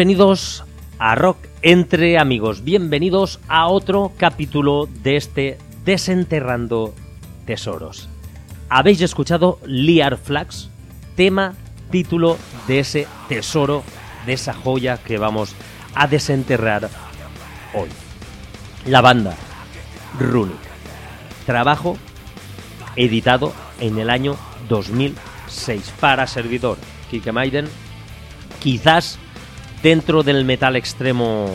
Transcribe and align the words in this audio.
Bienvenidos 0.00 0.64
a 0.98 1.14
Rock 1.14 1.36
entre 1.60 2.18
amigos, 2.18 2.64
bienvenidos 2.64 3.38
a 3.48 3.66
otro 3.66 4.12
capítulo 4.16 4.86
de 4.86 5.16
este 5.16 5.58
Desenterrando 5.84 6.94
Tesoros. 7.44 8.08
Habéis 8.70 9.02
escuchado 9.02 9.58
Liar 9.66 10.16
Flags, 10.16 10.70
tema, 11.16 11.52
título 11.90 12.38
de 12.66 12.78
ese 12.78 13.06
tesoro, 13.28 13.82
de 14.24 14.32
esa 14.32 14.54
joya 14.54 14.96
que 14.96 15.18
vamos 15.18 15.54
a 15.94 16.06
desenterrar 16.06 16.88
hoy. 17.74 17.90
La 18.86 19.02
banda 19.02 19.36
Runic. 20.18 20.56
Trabajo 21.44 21.98
editado 22.96 23.52
en 23.80 23.98
el 23.98 24.08
año 24.08 24.38
2006 24.66 25.92
para 26.00 26.26
servidor 26.26 26.78
Kike 27.10 27.32
Maiden. 27.32 27.66
Quizás 28.60 29.18
dentro 29.82 30.22
del 30.22 30.44
metal 30.44 30.76
extremo 30.76 31.48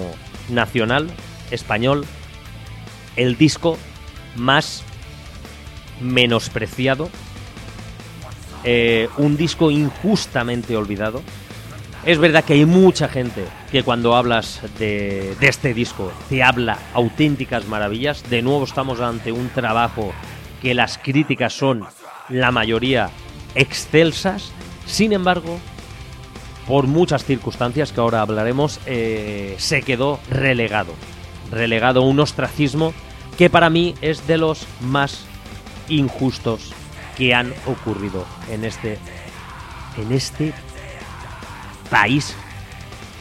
nacional, 0.49 1.09
español, 1.51 2.05
el 3.15 3.37
disco 3.37 3.77
más 4.35 4.83
menospreciado, 6.01 7.09
eh, 8.63 9.09
un 9.17 9.37
disco 9.37 9.71
injustamente 9.71 10.75
olvidado. 10.75 11.21
Es 12.05 12.19
verdad 12.19 12.43
que 12.43 12.53
hay 12.53 12.65
mucha 12.65 13.07
gente 13.07 13.45
que 13.71 13.83
cuando 13.83 14.15
hablas 14.15 14.61
de, 14.77 15.35
de 15.39 15.47
este 15.47 15.73
disco 15.73 16.11
te 16.29 16.43
habla 16.43 16.77
auténticas 16.93 17.67
maravillas. 17.67 18.29
De 18.29 18.41
nuevo 18.41 18.63
estamos 18.65 18.99
ante 18.99 19.31
un 19.31 19.49
trabajo 19.49 20.13
que 20.61 20.75
las 20.75 20.99
críticas 20.99 21.53
son 21.53 21.83
la 22.29 22.51
mayoría 22.51 23.09
excelsas. 23.55 24.51
Sin 24.85 25.13
embargo, 25.13 25.59
por 26.67 26.87
muchas 26.87 27.25
circunstancias 27.25 27.91
que 27.91 27.99
ahora 27.99 28.21
hablaremos, 28.21 28.79
eh, 28.85 29.55
se 29.57 29.81
quedó 29.81 30.19
relegado. 30.29 30.93
Relegado 31.51 32.01
un 32.01 32.19
ostracismo 32.19 32.93
que 33.37 33.49
para 33.49 33.69
mí 33.69 33.95
es 34.01 34.25
de 34.27 34.37
los 34.37 34.67
más 34.81 35.25
injustos 35.89 36.73
que 37.17 37.33
han 37.33 37.53
ocurrido 37.65 38.25
en 38.51 38.65
este, 38.65 38.97
en 39.97 40.11
este 40.11 40.53
país 41.89 42.35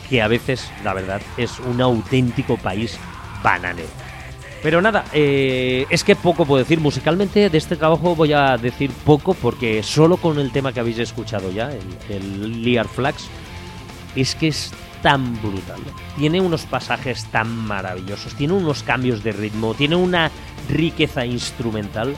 que 0.08 0.22
a 0.22 0.28
veces, 0.28 0.70
la 0.82 0.92
verdad, 0.94 1.20
es 1.36 1.58
un 1.60 1.80
auténtico 1.80 2.56
país 2.56 2.98
bananero. 3.42 4.03
Pero 4.64 4.80
nada, 4.80 5.04
eh, 5.12 5.84
es 5.90 6.02
que 6.04 6.16
poco 6.16 6.46
puedo 6.46 6.64
decir. 6.64 6.80
Musicalmente 6.80 7.50
de 7.50 7.58
este 7.58 7.76
trabajo 7.76 8.16
voy 8.16 8.32
a 8.32 8.56
decir 8.56 8.90
poco 9.04 9.34
porque 9.34 9.82
solo 9.82 10.16
con 10.16 10.38
el 10.38 10.52
tema 10.52 10.72
que 10.72 10.80
habéis 10.80 10.98
escuchado 10.98 11.52
ya, 11.52 11.70
el, 11.70 11.82
el 12.08 12.62
Lear 12.64 12.88
Flags, 12.88 13.26
es 14.16 14.34
que 14.34 14.48
es 14.48 14.72
tan 15.02 15.38
brutal. 15.42 15.80
Tiene 16.16 16.40
unos 16.40 16.62
pasajes 16.62 17.26
tan 17.26 17.54
maravillosos, 17.54 18.34
tiene 18.36 18.54
unos 18.54 18.82
cambios 18.82 19.22
de 19.22 19.32
ritmo, 19.32 19.74
tiene 19.74 19.96
una 19.96 20.30
riqueza 20.70 21.26
instrumental 21.26 22.16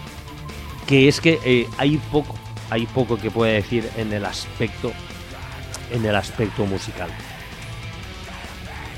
que 0.87 1.08
es 1.08 1.20
que 1.20 1.40
eh, 1.44 1.66
hay 1.78 1.96
poco, 2.12 2.37
hay 2.70 2.87
poco 2.87 3.16
que 3.16 3.32
pueda 3.32 3.54
decir 3.54 3.90
en 3.96 4.12
el 4.12 4.25
aspecto, 4.25 4.92
en 5.90 6.04
el 6.04 6.14
aspecto 6.14 6.64
musical. 6.64 7.10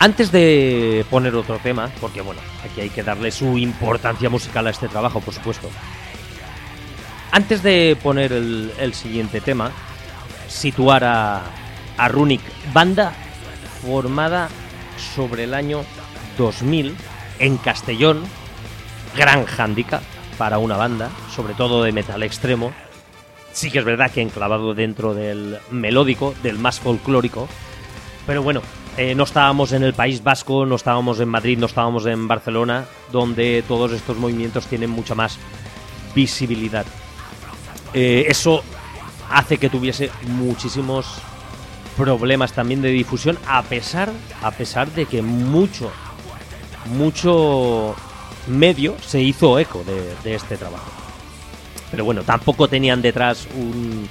Antes 0.00 0.30
de 0.30 1.04
poner 1.10 1.34
otro 1.34 1.58
tema, 1.58 1.90
porque 2.00 2.20
bueno, 2.20 2.40
aquí 2.64 2.82
hay 2.82 2.90
que 2.90 3.02
darle 3.02 3.32
su 3.32 3.58
importancia 3.58 4.30
musical 4.30 4.66
a 4.68 4.70
este 4.70 4.88
trabajo, 4.88 5.20
por 5.20 5.34
supuesto. 5.34 5.68
Antes 7.32 7.62
de 7.64 7.96
poner 8.00 8.32
el, 8.32 8.94
siguiente 8.94 9.40
tema, 9.40 9.72
situar 10.48 11.02
a, 11.04 11.42
a 11.96 12.08
Runic, 12.08 12.40
banda 12.72 13.12
formada 13.82 14.48
sobre 15.14 15.44
el 15.44 15.54
año 15.54 15.84
2000 16.38 16.96
en 17.40 17.56
Castellón, 17.58 18.22
gran 19.16 19.46
handicap 19.46 20.02
para 20.38 20.58
una 20.58 20.76
banda, 20.76 21.10
sobre 21.34 21.54
todo 21.54 21.82
de 21.82 21.92
metal 21.92 22.22
extremo. 22.22 22.72
Sí 23.52 23.70
que 23.70 23.80
es 23.80 23.84
verdad 23.84 24.12
que 24.12 24.22
enclavado 24.22 24.74
dentro 24.74 25.12
del 25.12 25.58
melódico, 25.70 26.34
del 26.42 26.58
más 26.58 26.78
folclórico, 26.78 27.48
pero 28.26 28.42
bueno, 28.42 28.62
eh, 28.98 29.14
no 29.14 29.22
estábamos 29.22 29.70
en 29.70 29.84
el 29.84 29.94
País 29.94 30.24
Vasco, 30.24 30.66
no 30.66 30.74
estábamos 30.74 31.20
en 31.20 31.28
Madrid, 31.28 31.56
no 31.56 31.66
estábamos 31.66 32.04
en 32.06 32.26
Barcelona, 32.26 32.84
donde 33.12 33.62
todos 33.68 33.92
estos 33.92 34.16
movimientos 34.16 34.66
tienen 34.66 34.90
mucha 34.90 35.14
más 35.14 35.38
visibilidad. 36.16 36.84
Eh, 37.94 38.24
eso 38.26 38.64
hace 39.30 39.56
que 39.58 39.70
tuviese 39.70 40.10
muchísimos 40.22 41.06
problemas 41.96 42.52
también 42.52 42.82
de 42.82 42.88
difusión, 42.88 43.38
a 43.46 43.62
pesar, 43.62 44.10
a 44.42 44.50
pesar 44.50 44.90
de 44.90 45.06
que 45.06 45.22
mucho, 45.22 45.92
mucho 46.86 47.94
medio 48.48 48.96
se 49.00 49.20
hizo 49.20 49.60
eco 49.60 49.84
de, 50.24 50.34
este 50.34 50.56
trabajo. 50.56 50.90
Pero 51.92 52.04
bueno, 52.04 52.24
tampoco 52.24 52.66
tenían 52.66 53.00
detrás 53.00 53.46
un, 53.54 54.08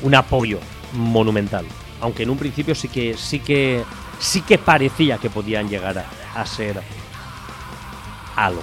un 0.00 0.14
apoyo 0.14 0.58
monumental. 0.94 1.66
Aunque 2.00 2.22
en 2.22 2.30
un 2.30 2.38
principio 2.38 2.74
sí 2.74 2.88
que, 2.88 3.14
sí 3.14 3.38
que 3.38 3.84
sí 4.22 4.40
que 4.40 4.56
parecía 4.56 5.18
que 5.18 5.28
podían 5.28 5.68
llegar 5.68 6.06
a, 6.34 6.46
ser 6.46 6.80
algo. 8.36 8.62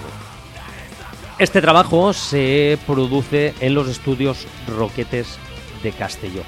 Este 1.38 1.62
trabajo 1.62 2.13
se 2.13 2.80
produce 2.88 3.54
en 3.60 3.74
los 3.75 3.88
estudios 3.88 4.48
Roquetes 4.68 5.38
de 5.84 5.92
Castelló. 5.92 6.44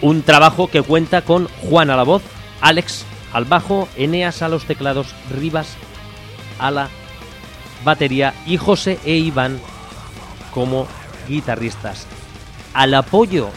Un 0.00 0.22
trabajo 0.22 0.68
que 0.68 0.82
cuenta 0.82 1.22
con 1.22 1.48
Juan 1.62 1.90
a 1.90 1.96
la 1.96 2.04
voz, 2.04 2.22
Alex 2.60 3.04
al 3.32 3.46
bajo, 3.46 3.88
Eneas 3.96 4.42
a 4.42 4.48
los 4.48 4.64
teclados, 4.64 5.14
Rivas 5.30 5.76
a 6.58 6.70
la 6.70 6.88
batería 7.84 8.34
y 8.46 8.58
José 8.58 8.98
e 9.04 9.16
Iván 9.16 9.60
como 10.52 10.86
guitarristas. 11.26 12.06
Al 12.74 12.94
apoyo 12.94 13.48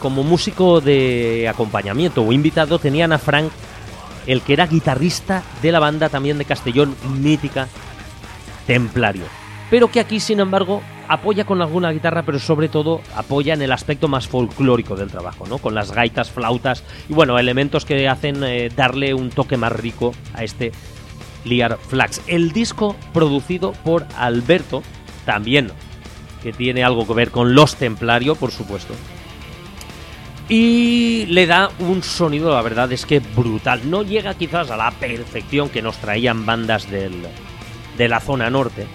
como 0.00 0.22
músico 0.22 0.80
de 0.80 1.48
acompañamiento 1.48 2.22
o 2.22 2.32
invitado 2.32 2.78
tenían 2.78 3.12
a 3.12 3.18
Frank 3.18 3.50
el 4.28 4.42
que 4.42 4.52
era 4.52 4.66
guitarrista 4.66 5.42
de 5.62 5.72
la 5.72 5.80
banda 5.80 6.10
también 6.10 6.38
de 6.38 6.44
Castellón, 6.44 6.94
mítica 7.18 7.66
Templario. 8.66 9.24
Pero 9.70 9.90
que 9.90 10.00
aquí, 10.00 10.20
sin 10.20 10.38
embargo, 10.38 10.82
apoya 11.08 11.44
con 11.44 11.62
alguna 11.62 11.90
guitarra, 11.90 12.22
pero 12.22 12.38
sobre 12.38 12.68
todo 12.68 13.00
apoya 13.16 13.54
en 13.54 13.62
el 13.62 13.72
aspecto 13.72 14.06
más 14.06 14.28
folclórico 14.28 14.96
del 14.96 15.10
trabajo, 15.10 15.46
¿no? 15.48 15.56
Con 15.58 15.74
las 15.74 15.92
gaitas, 15.92 16.30
flautas 16.30 16.84
y 17.08 17.14
bueno, 17.14 17.38
elementos 17.38 17.86
que 17.86 18.06
hacen 18.06 18.44
eh, 18.44 18.68
darle 18.74 19.14
un 19.14 19.30
toque 19.30 19.56
más 19.56 19.72
rico 19.72 20.12
a 20.34 20.44
este 20.44 20.72
Liar 21.44 21.78
Flax. 21.78 22.20
El 22.26 22.52
disco 22.52 22.96
producido 23.14 23.72
por 23.72 24.06
Alberto, 24.16 24.82
también 25.24 25.72
que 26.42 26.52
tiene 26.52 26.84
algo 26.84 27.06
que 27.06 27.14
ver 27.14 27.30
con 27.30 27.54
los 27.54 27.76
Templario, 27.76 28.34
por 28.34 28.50
supuesto, 28.50 28.94
y 30.48 31.26
le 31.26 31.46
da 31.46 31.70
un 31.78 32.02
sonido, 32.02 32.54
la 32.54 32.62
verdad 32.62 32.90
es 32.92 33.04
que 33.04 33.20
brutal. 33.20 33.90
No 33.90 34.02
llega 34.02 34.34
quizás 34.34 34.70
a 34.70 34.76
la 34.76 34.90
perfección 34.92 35.68
que 35.68 35.82
nos 35.82 35.98
traían 35.98 36.46
bandas 36.46 36.90
del, 36.90 37.12
de 37.98 38.08
la 38.08 38.20
zona 38.20 38.48
norte 38.48 38.86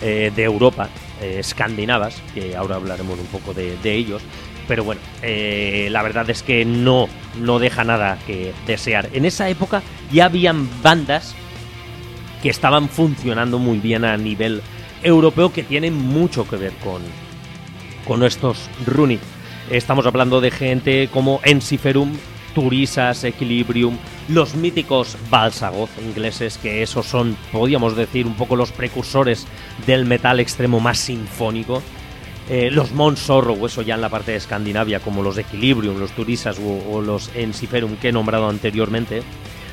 eh, 0.00 0.30
de 0.34 0.44
Europa, 0.44 0.88
eh, 1.20 1.38
escandinavas, 1.40 2.22
que 2.32 2.54
ahora 2.54 2.76
hablaremos 2.76 3.18
un 3.18 3.26
poco 3.26 3.52
de, 3.52 3.76
ellos. 3.82 4.22
Pero 4.68 4.84
bueno, 4.84 5.00
eh, 5.22 5.88
la 5.90 6.02
verdad 6.02 6.30
es 6.30 6.44
que 6.44 6.64
no, 6.64 7.08
no 7.40 7.58
deja 7.58 7.82
nada 7.82 8.18
que 8.24 8.52
desear. 8.66 9.08
En 9.12 9.24
esa 9.24 9.48
época 9.48 9.82
ya 10.12 10.26
habían 10.26 10.68
bandas 10.82 11.34
que 12.40 12.50
estaban 12.50 12.88
funcionando 12.88 13.58
muy 13.58 13.78
bien 13.78 14.04
a 14.04 14.16
nivel 14.16 14.62
europeo 15.02 15.52
que 15.52 15.64
tienen 15.64 15.94
mucho 15.94 16.46
que 16.48 16.56
ver 16.56 16.72
con, 16.84 17.02
con 18.06 18.22
estos 18.22 18.68
Running 18.86 19.18
Estamos 19.70 20.06
hablando 20.06 20.40
de 20.40 20.50
gente 20.50 21.08
como 21.12 21.40
Ensiferum, 21.44 22.16
Turisas, 22.54 23.22
Equilibrium, 23.24 23.98
los 24.28 24.54
míticos 24.54 25.18
Balsagoth 25.28 25.90
ingleses, 26.02 26.56
que 26.56 26.82
esos 26.82 27.04
son, 27.04 27.36
podríamos 27.52 27.94
decir, 27.94 28.26
un 28.26 28.34
poco 28.34 28.56
los 28.56 28.72
precursores 28.72 29.46
del 29.86 30.06
metal 30.06 30.40
extremo 30.40 30.80
más 30.80 30.98
sinfónico. 30.98 31.82
Eh, 32.48 32.70
los 32.70 32.92
Mons 32.92 33.18
Sorrow, 33.18 33.66
eso 33.66 33.82
ya 33.82 33.96
en 33.96 34.00
la 34.00 34.08
parte 34.08 34.30
de 34.30 34.38
Escandinavia, 34.38 35.00
como 35.00 35.22
los 35.22 35.36
Equilibrium, 35.36 35.98
los 35.98 36.12
Turisas 36.12 36.58
o, 36.58 37.02
los 37.02 37.30
Ensiferum 37.34 37.96
que 37.96 38.08
he 38.08 38.12
nombrado 38.12 38.48
anteriormente. 38.48 39.22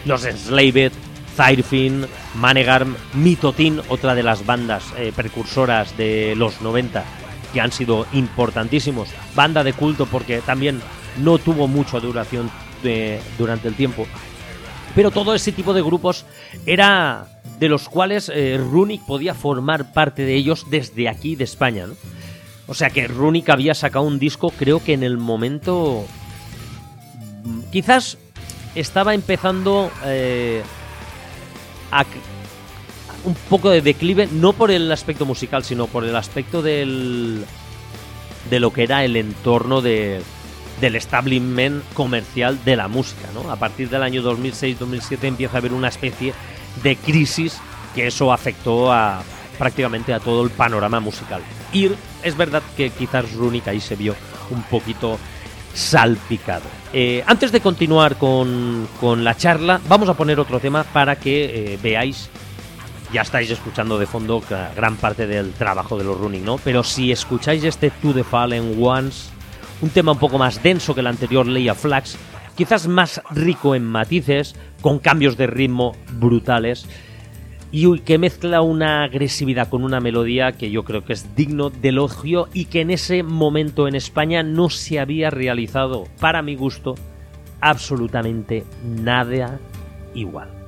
Los 0.03 0.25
Enslaved, 0.25 0.91
Thyrfin, 1.37 2.05
Manegarm, 2.35 2.97
Mitotin, 3.13 3.79
otra 3.87 4.13
de 4.13 4.23
las 4.23 4.45
bandas 4.45 4.83
eh, 4.97 5.13
precursoras 5.15 5.97
de 5.97 6.33
los 6.35 6.61
90 6.61 7.05
que 7.55 7.61
han 7.61 7.71
sido 7.71 8.05
importantísimos. 8.11 9.07
Banda 9.33 9.63
de 9.63 9.71
culto 9.71 10.07
porque 10.07 10.41
también 10.41 10.81
no 11.23 11.37
tuvo 11.37 11.69
mucha 11.69 12.01
duración 12.01 12.51
durante 13.37 13.69
el 13.69 13.75
tiempo. 13.75 14.05
Pero 14.93 15.09
todo 15.09 15.33
ese 15.33 15.53
tipo 15.53 15.73
de 15.73 15.81
grupos 15.81 16.25
era 16.65 17.27
de 17.57 17.69
los 17.69 17.87
cuales 17.87 18.29
eh, 18.33 18.57
Runic 18.57 19.05
podía 19.05 19.33
formar 19.33 19.93
parte 19.93 20.23
de 20.23 20.35
ellos 20.35 20.65
desde 20.69 21.07
aquí 21.07 21.37
de 21.37 21.45
España. 21.45 21.85
O 22.67 22.73
sea 22.73 22.89
que 22.89 23.07
Runic 23.07 23.49
había 23.49 23.73
sacado 23.73 24.03
un 24.03 24.19
disco, 24.19 24.49
creo 24.49 24.83
que 24.83 24.91
en 24.91 25.03
el 25.03 25.17
momento. 25.17 26.05
Quizás 27.71 28.17
estaba 28.75 29.13
empezando 29.13 29.89
eh, 30.03 30.61
a, 31.91 32.03
un 33.25 33.35
poco 33.49 33.69
de 33.69 33.81
declive, 33.81 34.27
no 34.31 34.53
por 34.53 34.71
el 34.71 34.91
aspecto 34.91 35.25
musical, 35.25 35.63
sino 35.63 35.87
por 35.87 36.05
el 36.05 36.15
aspecto 36.15 36.61
del, 36.61 37.43
de 38.49 38.59
lo 38.59 38.71
que 38.71 38.83
era 38.83 39.03
el 39.03 39.15
entorno 39.15 39.81
de, 39.81 40.21
del 40.79 40.95
establishment 40.95 41.83
comercial 41.93 42.63
de 42.63 42.75
la 42.75 42.87
música. 42.87 43.27
¿no? 43.33 43.51
A 43.51 43.55
partir 43.55 43.89
del 43.89 44.03
año 44.03 44.21
2006-2007 44.21 45.23
empieza 45.23 45.57
a 45.57 45.59
haber 45.59 45.73
una 45.73 45.87
especie 45.87 46.33
de 46.83 46.95
crisis 46.95 47.57
que 47.93 48.07
eso 48.07 48.31
afectó 48.31 48.91
a 48.91 49.23
prácticamente 49.57 50.13
a 50.13 50.19
todo 50.19 50.43
el 50.43 50.51
panorama 50.51 50.99
musical. 50.99 51.41
Y 51.71 51.89
es 52.23 52.37
verdad 52.37 52.61
que 52.75 52.89
quizás 52.89 53.31
Runic 53.33 53.67
ahí 53.69 53.79
se 53.79 53.95
vio 53.95 54.15
un 54.51 54.61
poquito 54.63 55.17
salpicado. 55.73 56.63
Eh, 56.93 57.23
antes 57.25 57.51
de 57.51 57.61
continuar 57.61 58.17
con, 58.17 58.87
con, 58.99 59.23
la 59.23 59.35
charla, 59.35 59.81
vamos 59.87 60.07
a 60.09 60.13
poner 60.13 60.39
otro 60.39 60.59
tema 60.59 60.83
para 60.83 61.17
que 61.17 61.73
eh, 61.73 61.79
veáis 61.81 62.29
ya 63.13 63.21
estáis 63.21 63.49
escuchando 63.51 63.97
de 63.97 64.05
fondo 64.05 64.41
gran 64.75 64.95
parte 64.97 65.27
del 65.27 65.53
trabajo 65.53 65.97
de 65.97 66.03
los 66.03 66.19
running, 66.19 66.43
¿no? 66.43 66.57
Pero 66.57 66.83
si 66.83 67.11
escucháis 67.11 67.63
este 67.63 67.91
To 67.91 68.13
the 68.13 68.23
Fallen 68.23 68.81
Ones, 68.81 69.29
un 69.81 69.89
tema 69.89 70.13
un 70.13 70.19
poco 70.19 70.37
más 70.37 70.61
denso 70.61 70.93
que 70.93 71.01
el 71.01 71.07
anterior 71.07 71.45
Leia 71.45 71.75
Flags, 71.75 72.17
quizás 72.55 72.87
más 72.87 73.21
rico 73.31 73.75
en 73.75 73.83
matices, 73.83 74.55
con 74.81 74.99
cambios 74.99 75.37
de 75.37 75.47
ritmo 75.47 75.95
brutales 76.13 76.87
y 77.71 77.99
que 77.99 78.17
mezcla 78.17 78.61
una 78.61 79.03
agresividad 79.03 79.67
con 79.67 79.83
una 79.83 79.99
melodía 79.99 80.53
que 80.53 80.71
yo 80.71 80.83
creo 80.83 81.03
que 81.03 81.13
es 81.13 81.35
digno 81.35 81.69
de 81.69 81.89
elogio 81.89 82.47
y 82.53 82.65
que 82.65 82.81
en 82.81 82.91
ese 82.91 83.21
momento 83.23 83.87
en 83.87 83.95
España 83.95 84.43
no 84.43 84.69
se 84.69 84.99
había 84.99 85.29
realizado, 85.29 86.05
para 86.19 86.41
mi 86.41 86.55
gusto, 86.55 86.95
absolutamente 87.59 88.63
nada 88.83 89.59
igual. 90.13 90.64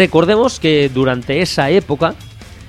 Recordemos 0.00 0.58
que 0.58 0.88
durante 0.88 1.42
esa 1.42 1.68
época 1.68 2.14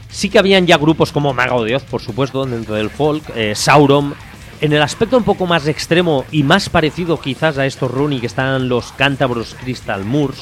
sí 0.10 0.28
que 0.28 0.38
habían 0.38 0.68
ya 0.68 0.76
grupos 0.76 1.14
como 1.14 1.34
Mago 1.34 1.64
de 1.64 1.80
por 1.80 2.02
supuesto, 2.02 2.46
dentro 2.46 2.76
del 2.76 2.90
folk, 2.90 3.24
eh, 3.34 3.54
Sauron. 3.56 4.16
En 4.60 4.74
el 4.74 4.82
aspecto 4.82 5.16
un 5.16 5.24
poco 5.24 5.48
más 5.48 5.66
extremo 5.66 6.26
y 6.30 6.44
más 6.44 6.68
parecido 6.68 7.22
quizás 7.22 7.58
a 7.58 7.66
estos 7.66 7.90
Rooney 7.90 8.20
que 8.20 8.28
están 8.28 8.68
los 8.68 8.92
cántabros 8.92 9.56
Crystal 9.62 10.04
Moors, 10.04 10.42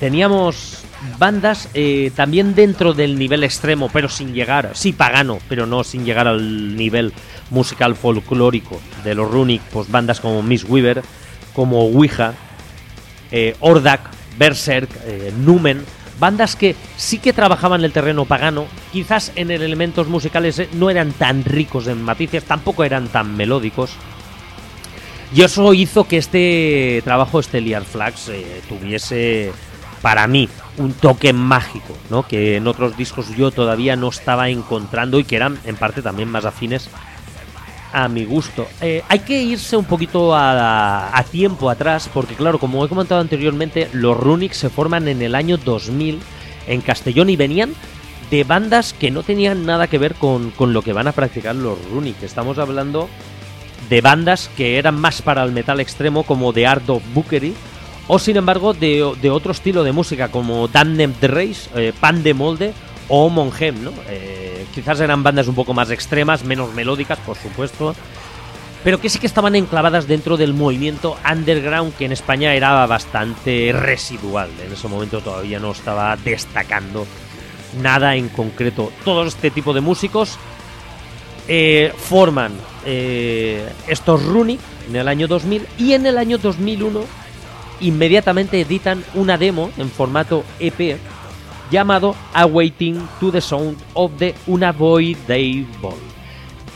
teníamos 0.00 0.84
bandas 1.18 1.68
eh, 1.74 2.10
también 2.16 2.54
dentro 2.54 2.94
del 2.94 3.18
nivel 3.18 3.44
extremo, 3.44 3.90
pero 3.92 4.08
sin 4.08 4.32
llegar, 4.32 4.70
sí 4.72 4.94
pagano, 4.94 5.38
pero 5.50 5.66
no 5.66 5.84
sin 5.84 6.06
llegar 6.06 6.28
al 6.28 6.76
nivel 6.76 7.12
musical 7.50 7.94
folclórico 7.94 8.80
de 9.04 9.14
los 9.14 9.30
Runic, 9.30 9.60
pues 9.70 9.90
bandas 9.90 10.20
como 10.20 10.42
Miss 10.42 10.64
Weaver, 10.64 11.02
como 11.52 11.82
Ouija, 11.82 12.32
eh, 13.30 13.54
Ordak, 13.60 14.16
Berserk, 14.38 14.88
eh, 15.04 15.30
Numen, 15.36 15.84
bandas 16.18 16.56
que 16.56 16.76
sí 16.96 17.18
que 17.18 17.32
trabajaban 17.32 17.84
el 17.84 17.92
terreno 17.92 18.24
pagano, 18.24 18.66
quizás 18.92 19.32
en 19.36 19.50
elementos 19.50 20.08
musicales 20.08 20.62
no 20.74 20.90
eran 20.90 21.12
tan 21.12 21.44
ricos 21.44 21.86
en 21.86 22.02
matices, 22.02 22.44
tampoco 22.44 22.84
eran 22.84 23.08
tan 23.08 23.36
melódicos. 23.36 23.92
Y 25.34 25.42
eso 25.42 25.74
hizo 25.74 26.04
que 26.04 26.18
este 26.18 27.02
trabajo, 27.04 27.40
Liar 27.52 27.84
Flags, 27.84 28.30
tuviese 28.68 29.52
para 30.00 30.26
mí 30.26 30.48
un 30.78 30.92
toque 30.92 31.32
mágico, 31.32 31.96
¿no? 32.10 32.22
Que 32.22 32.56
en 32.56 32.68
otros 32.68 32.96
discos 32.96 33.34
yo 33.36 33.50
todavía 33.50 33.96
no 33.96 34.08
estaba 34.08 34.48
encontrando 34.50 35.18
y 35.18 35.24
que 35.24 35.36
eran 35.36 35.58
en 35.64 35.76
parte 35.76 36.00
también 36.00 36.30
más 36.30 36.44
afines 36.44 36.88
a 37.92 38.08
mi 38.08 38.24
gusto. 38.24 38.66
Eh, 38.80 39.02
hay 39.08 39.20
que 39.20 39.42
irse 39.42 39.76
un 39.76 39.84
poquito 39.84 40.34
a, 40.34 41.24
tiempo 41.30 41.70
atrás, 41.70 42.10
porque 42.12 42.34
claro, 42.34 42.58
como 42.58 42.84
he 42.84 42.88
comentado 42.88 43.20
anteriormente, 43.20 43.88
los 43.92 44.16
Runic 44.16 44.52
se 44.52 44.70
forman 44.70 45.08
en 45.08 45.22
el 45.22 45.34
año 45.34 45.56
2000 45.56 46.20
en 46.66 46.80
Castellón 46.80 47.30
y 47.30 47.36
venían 47.36 47.74
de 48.30 48.44
bandas 48.44 48.92
que 48.92 49.10
no 49.10 49.22
tenían 49.22 49.66
nada 49.66 49.86
que 49.86 49.98
ver 49.98 50.14
con, 50.14 50.50
con 50.50 50.72
lo 50.72 50.82
que 50.82 50.92
van 50.92 51.08
a 51.08 51.12
practicar 51.12 51.54
los 51.54 51.78
Runic. 51.90 52.22
Estamos 52.22 52.58
hablando 52.58 53.08
de 53.88 54.00
bandas 54.00 54.50
que 54.56 54.78
eran 54.78 55.00
más 55.00 55.22
para 55.22 55.44
el 55.44 55.52
metal 55.52 55.80
extremo 55.80 56.24
como 56.24 56.52
The 56.52 56.66
Art 56.66 56.88
of 56.90 57.02
Bookery 57.14 57.54
o 58.08 58.18
sin 58.18 58.36
embargo 58.36 58.72
de, 58.72 59.02
otro 59.30 59.52
estilo 59.52 59.82
de 59.84 59.92
música 59.92 60.28
como 60.28 60.68
Damned 60.68 61.14
Race, 61.22 61.68
eh, 61.74 61.92
Pan 61.98 62.22
de 62.22 62.34
Molde 62.34 62.72
o 63.08 63.28
Monhem, 63.28 63.82
¿no? 63.82 63.92
Eh, 64.08 64.66
quizás 64.74 65.00
eran 65.00 65.22
bandas 65.22 65.48
un 65.48 65.54
poco 65.54 65.74
más 65.74 65.90
extremas, 65.90 66.44
menos 66.44 66.72
melódicas, 66.74 67.18
por 67.20 67.36
supuesto, 67.36 67.94
pero 68.84 69.00
que 69.00 69.08
sí 69.08 69.18
que 69.18 69.26
estaban 69.26 69.54
enclavadas 69.54 70.06
dentro 70.06 70.36
del 70.36 70.54
movimiento 70.54 71.16
underground 71.30 71.94
que 71.96 72.04
en 72.04 72.12
España 72.12 72.54
era 72.54 72.86
bastante 72.86 73.72
residual. 73.72 74.50
En 74.64 74.72
ese 74.72 74.88
momento 74.88 75.20
todavía 75.20 75.58
no 75.58 75.72
estaba 75.72 76.16
destacando 76.16 77.06
nada 77.80 78.16
en 78.16 78.28
concreto. 78.28 78.92
Todo 79.04 79.24
este 79.24 79.50
tipo 79.50 79.72
de 79.72 79.80
músicos 79.80 80.38
eh, 81.48 81.92
forman 81.96 82.52
estos 83.88 84.24
Runic 84.24 84.60
en 84.88 84.94
el 84.94 85.08
año 85.08 85.26
2000 85.26 85.66
y 85.76 85.94
en 85.94 86.06
el 86.06 86.18
año 86.18 86.38
2001 86.38 87.00
inmediatamente 87.80 88.60
editan 88.60 89.04
una 89.14 89.36
demo 89.36 89.70
en 89.76 89.90
formato 89.90 90.44
EP 90.60 90.98
llamado 91.70 92.14
Awaiting 92.34 93.00
to 93.20 93.30
the 93.32 93.40
Sound 93.40 93.76
of 93.94 94.12
the 94.18 94.34
Unavoidable. 94.46 95.96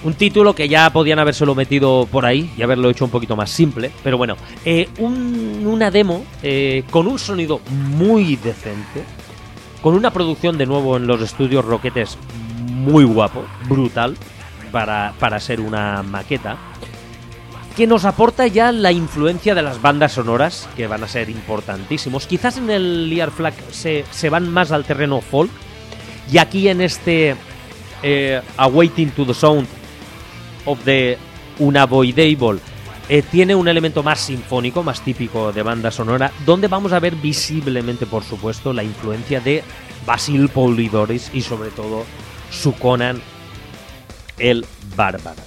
Un 0.03 0.15
título 0.15 0.55
que 0.55 0.69
ya 0.69 0.89
podían 0.91 1.19
habérselo 1.19 1.55
metido 1.55 2.09
por 2.11 2.25
ahí 2.25 2.51
y 2.57 2.63
haberlo 2.63 2.89
hecho 2.89 3.05
un 3.05 3.11
poquito 3.11 3.37
más 3.37 3.51
simple, 3.51 3.91
pero 4.03 4.17
bueno, 4.17 4.37
eh, 4.65 4.89
una 4.99 5.91
demo 5.91 6.25
eh, 6.43 6.85
con 6.91 7.07
un 7.07 7.19
sonido 7.19 7.61
muy 7.69 8.37
decente, 8.37 9.05
con 9.83 9.95
una 9.95 10.11
producción 10.11 10.57
de 10.57 10.65
nuevo 10.65 10.97
en 10.97 11.07
los 11.07 11.21
estudios 11.21 11.65
Roquetes 11.65 12.17
muy 12.67 13.05
guapo, 13.05 13.45
brutal, 13.69 14.17
para, 14.73 15.13
para 15.19 15.39
ser 15.39 15.61
una 15.61 16.03
maqueta 16.03 16.57
que 17.81 17.87
nos 17.87 18.05
aporta 18.05 18.47
ya 18.47 18.73
la 18.73 18.93
influencia 18.93 19.55
de 19.55 19.63
las 19.63 19.81
bandas 19.81 20.13
sonoras, 20.13 20.69
que 20.77 20.87
van 20.87 21.03
a 21.03 21.09
ser 21.09 21.31
importantísimos. 21.31 22.27
Quizás 22.27 22.59
en 22.59 22.69
el 22.69 23.09
Liar 23.09 23.31
Flag 23.31 23.55
se, 23.71 24.29
van 24.29 24.51
más 24.51 24.71
al 24.71 24.85
terreno 24.85 25.23
folk, 25.23 25.51
y 26.31 26.37
aquí 26.37 26.69
en 26.69 26.83
este 26.83 27.37
eh, 28.03 28.43
Awaiting 28.59 29.13
to 29.13 29.25
the 29.25 29.33
Sound 29.33 29.67
of 30.67 30.79
the 30.85 31.17
Unavoidable 31.59 32.59
eh, 33.09 33.23
tiene 33.23 33.55
un 33.55 33.67
elemento 33.67 34.03
más 34.03 34.21
sinfónico, 34.21 34.83
más 34.83 35.01
típico 35.01 35.51
de 35.51 35.63
banda 35.63 35.91
sonora, 35.91 36.33
donde 36.45 36.69
vamos 36.69 36.93
a 36.93 37.01
ver 37.01 37.15
visiblemente, 37.15 38.05
por 38.05 38.25
supuesto, 38.25 38.75
la 38.75 38.85
influencia 38.85 39.41
de 39.41 39.65
Basil 40.05 40.51
Polidoris 40.51 41.31
y 41.33 41.41
sobre 41.41 41.71
todo 41.71 42.05
su 42.51 42.75
Conan 42.75 43.23
el 44.37 44.67
Bárbaro. 44.95 45.41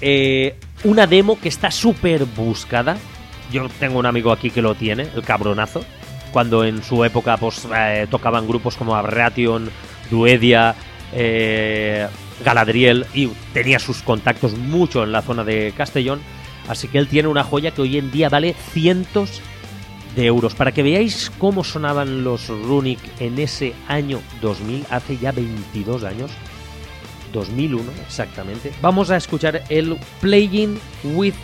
Eh, 0.00 0.56
una 0.84 1.06
demo 1.06 1.38
que 1.38 1.48
está 1.48 1.70
súper 1.70 2.24
buscada. 2.24 2.96
Yo 3.50 3.68
tengo 3.80 3.98
un 3.98 4.06
amigo 4.06 4.32
aquí 4.32 4.50
que 4.50 4.62
lo 4.62 4.74
tiene, 4.74 5.08
el 5.14 5.22
cabronazo. 5.22 5.84
Cuando 6.32 6.64
en 6.64 6.82
su 6.82 7.04
época 7.04 7.36
pues, 7.36 7.66
eh, 7.74 8.06
tocaban 8.10 8.46
grupos 8.46 8.76
como 8.76 8.94
Aberration, 8.94 9.70
Duedia, 10.10 10.74
eh, 11.12 12.06
Galadriel 12.44 13.06
y 13.14 13.28
tenía 13.52 13.78
sus 13.78 14.02
contactos 14.02 14.56
mucho 14.56 15.04
en 15.04 15.12
la 15.12 15.22
zona 15.22 15.44
de 15.44 15.72
Castellón. 15.76 16.20
Así 16.68 16.88
que 16.88 16.98
él 16.98 17.08
tiene 17.08 17.28
una 17.28 17.44
joya 17.44 17.70
que 17.70 17.82
hoy 17.82 17.98
en 17.98 18.10
día 18.10 18.28
vale 18.28 18.54
cientos 18.72 19.40
de 20.16 20.26
euros. 20.26 20.54
Para 20.54 20.72
que 20.72 20.82
veáis 20.82 21.30
cómo 21.38 21.62
sonaban 21.62 22.24
los 22.24 22.48
Runic 22.48 22.98
en 23.20 23.38
ese 23.38 23.74
año 23.88 24.20
2000, 24.40 24.86
hace 24.90 25.18
ya 25.18 25.32
22 25.32 26.04
años. 26.04 26.30
2001 27.34 27.90
exactamente, 28.06 28.72
vamos 28.80 29.10
a 29.10 29.16
escuchar 29.16 29.62
el 29.68 29.98
Playing 30.22 30.78
with 31.12 31.34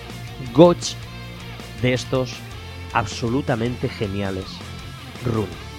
Gotch 0.54 0.94
de 1.82 1.92
estos 1.92 2.32
absolutamente 2.94 3.88
geniales 3.88 4.46
Rune. 5.26 5.69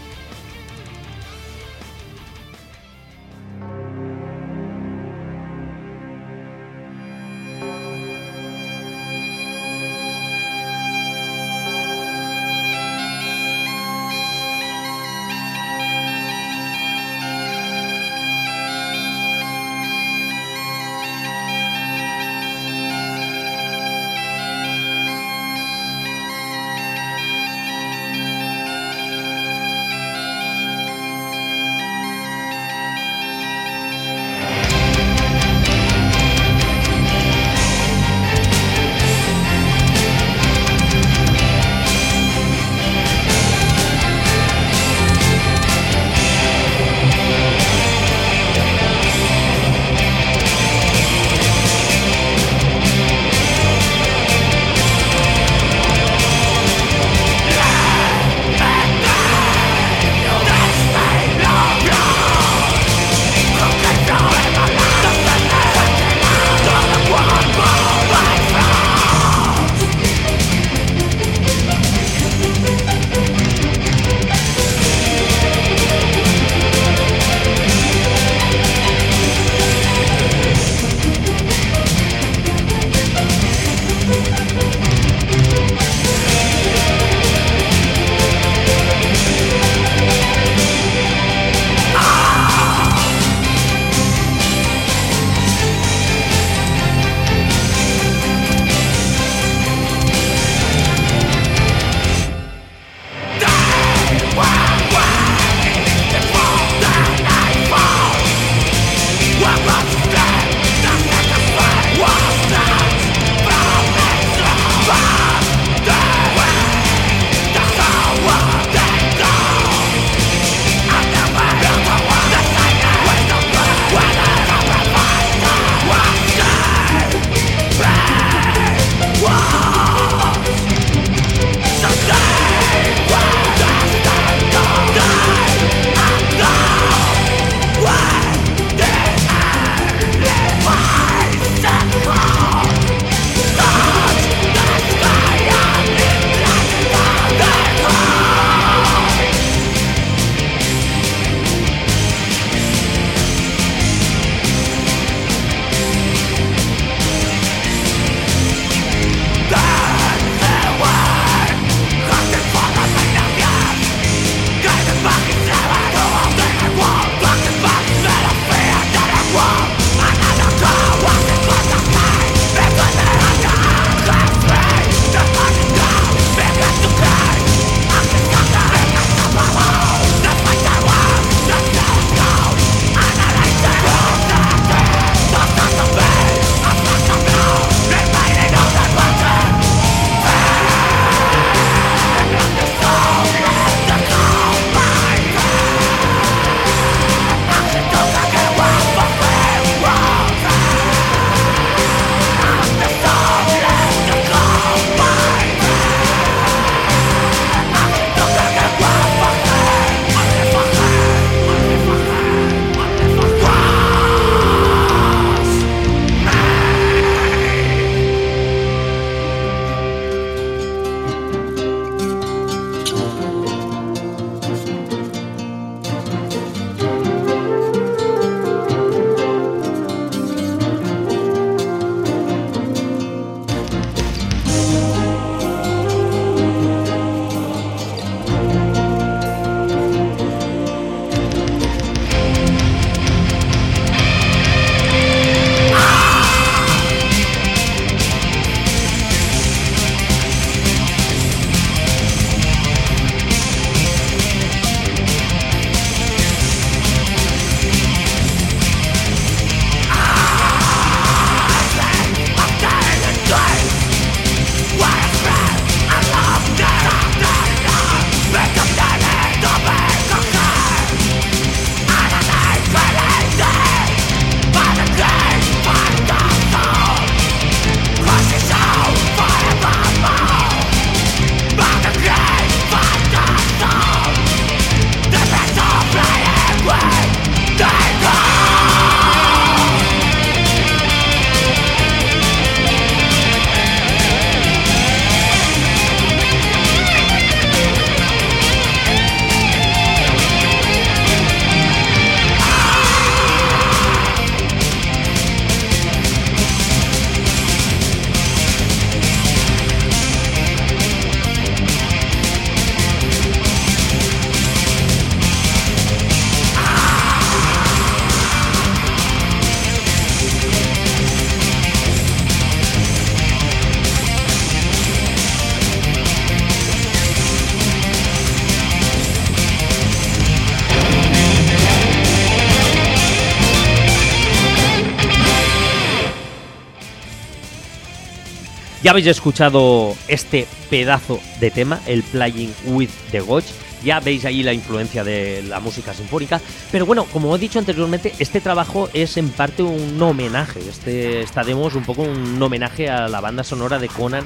Habéis 338.91 339.07
escuchado 339.07 339.95
este 340.09 340.49
pedazo 340.69 341.21
de 341.39 341.49
tema, 341.49 341.79
el 341.85 342.03
Playing 342.03 342.53
with 342.65 342.89
the 343.11 343.21
Gods. 343.21 343.53
Ya 343.85 344.01
veis 344.01 344.25
ahí 344.25 344.43
la 344.43 344.51
influencia 344.51 345.05
de 345.05 345.43
la 345.43 345.61
música 345.61 345.93
sinfónica. 345.93 346.41
Pero 346.73 346.85
bueno, 346.85 347.05
como 347.05 347.33
he 347.33 347.39
dicho 347.39 347.57
anteriormente, 347.57 348.11
este 348.19 348.41
trabajo 348.41 348.89
es 348.91 349.15
en 349.15 349.29
parte 349.29 349.63
un 349.63 350.03
homenaje. 350.03 350.59
Este, 350.59 351.21
esta 351.21 351.45
demo 351.45 351.69
es 351.69 351.75
un 351.75 351.85
poco 351.85 352.01
un 352.01 352.43
homenaje 352.43 352.89
a 352.89 353.07
la 353.07 353.21
banda 353.21 353.45
sonora 353.45 353.79
de 353.79 353.87
Conan 353.87 354.25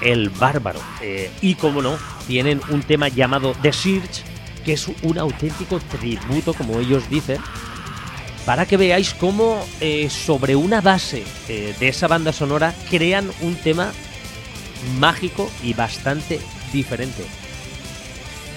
el 0.00 0.30
Bárbaro. 0.30 0.80
Eh, 1.02 1.30
y 1.42 1.56
como 1.56 1.82
no, 1.82 1.98
tienen 2.26 2.62
un 2.70 2.80
tema 2.80 3.08
llamado 3.08 3.54
The 3.60 3.74
Search, 3.74 4.22
que 4.64 4.72
es 4.72 4.88
un 5.02 5.18
auténtico 5.18 5.78
tributo, 5.80 6.54
como 6.54 6.80
ellos 6.80 7.10
dicen, 7.10 7.42
para 8.44 8.66
que 8.66 8.76
veáis 8.76 9.14
cómo 9.14 9.64
eh, 9.80 10.10
sobre 10.10 10.56
una 10.56 10.80
base 10.80 11.24
eh, 11.48 11.74
de 11.78 11.88
esa 11.88 12.08
banda 12.08 12.32
sonora 12.32 12.74
crean 12.90 13.30
un 13.40 13.54
tema 13.56 13.92
mágico 14.98 15.50
y 15.62 15.74
bastante 15.74 16.40
diferente. 16.72 17.24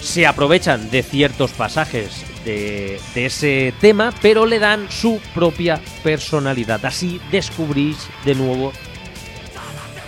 Se 0.01 0.25
aprovechan 0.25 0.89
de 0.91 1.03
ciertos 1.03 1.51
pasajes 1.51 2.23
de, 2.45 2.99
ese 3.15 3.73
tema, 3.81 4.13
pero 4.21 4.45
le 4.45 4.59
dan 4.59 4.87
su 4.91 5.19
propia 5.33 5.79
personalidad. 6.03 6.85
Así 6.85 7.19
descubrís 7.31 7.97
de 8.23 8.35
nuevo 8.35 8.71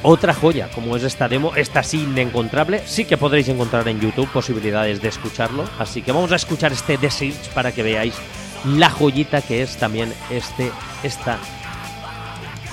otra 0.04 0.34
joya, 0.34 0.70
como 0.70 0.96
es 0.96 1.04
esta 1.04 1.28
demo, 1.28 1.56
esta 1.56 1.82
sí 1.82 2.04
inencontrable, 2.04 2.84
sí 2.86 3.06
que 3.06 3.18
podréis 3.18 3.50
encontrar 3.50 3.88
en 3.88 4.00
YouTube 4.00 4.30
posibilidades 4.30 5.02
de 5.02 5.10
escucharlo, 5.10 5.66
así 5.80 6.04
que 6.04 6.12
vamos 6.12 6.32
a 6.32 6.36
escuchar 6.36 6.72
este 6.72 7.00
The 7.00 7.10
para 7.56 7.72
que 7.72 7.82
veáis 7.82 8.13
la 8.65 8.89
joyita 8.89 9.41
que 9.41 9.62
es 9.62 9.78
también 9.78 10.13
este, 10.30 10.72
esta 11.04 11.39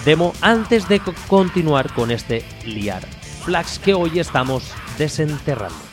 demo 0.04 0.32
antes 0.40 0.88
de 0.88 1.00
continuar 1.28 1.92
con 1.92 2.10
este 2.10 2.44
liar 2.64 3.02
flags 3.44 3.78
que 3.78 3.92
hoy 3.92 4.18
estamos 4.18 4.72
desenterrando. 4.96 5.83